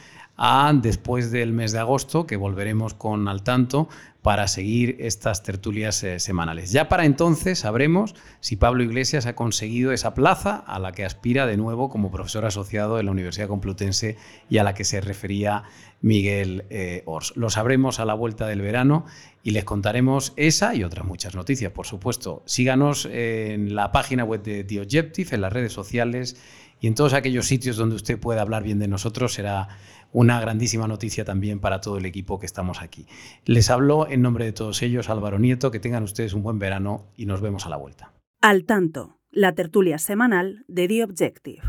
[0.44, 3.88] a después del mes de agosto, que volveremos con al tanto
[4.22, 6.72] para seguir estas tertulias eh, semanales.
[6.72, 11.46] Ya para entonces sabremos si Pablo Iglesias ha conseguido esa plaza a la que aspira
[11.46, 14.16] de nuevo como profesor asociado en la Universidad Complutense
[14.50, 15.62] y a la que se refería
[16.00, 17.34] Miguel eh, Ors.
[17.36, 19.06] Lo sabremos a la vuelta del verano
[19.44, 22.42] y les contaremos esa y otras muchas noticias, por supuesto.
[22.46, 26.36] Síganos en la página web de The Objective, en las redes sociales
[26.80, 29.34] y en todos aquellos sitios donde usted pueda hablar bien de nosotros.
[29.34, 29.68] Será
[30.12, 33.06] una grandísima noticia también para todo el equipo que estamos aquí.
[33.44, 37.06] Les hablo en nombre de todos ellos Álvaro Nieto, que tengan ustedes un buen verano
[37.16, 38.12] y nos vemos a la vuelta.
[38.40, 41.62] Al tanto, la tertulia semanal de The Objective.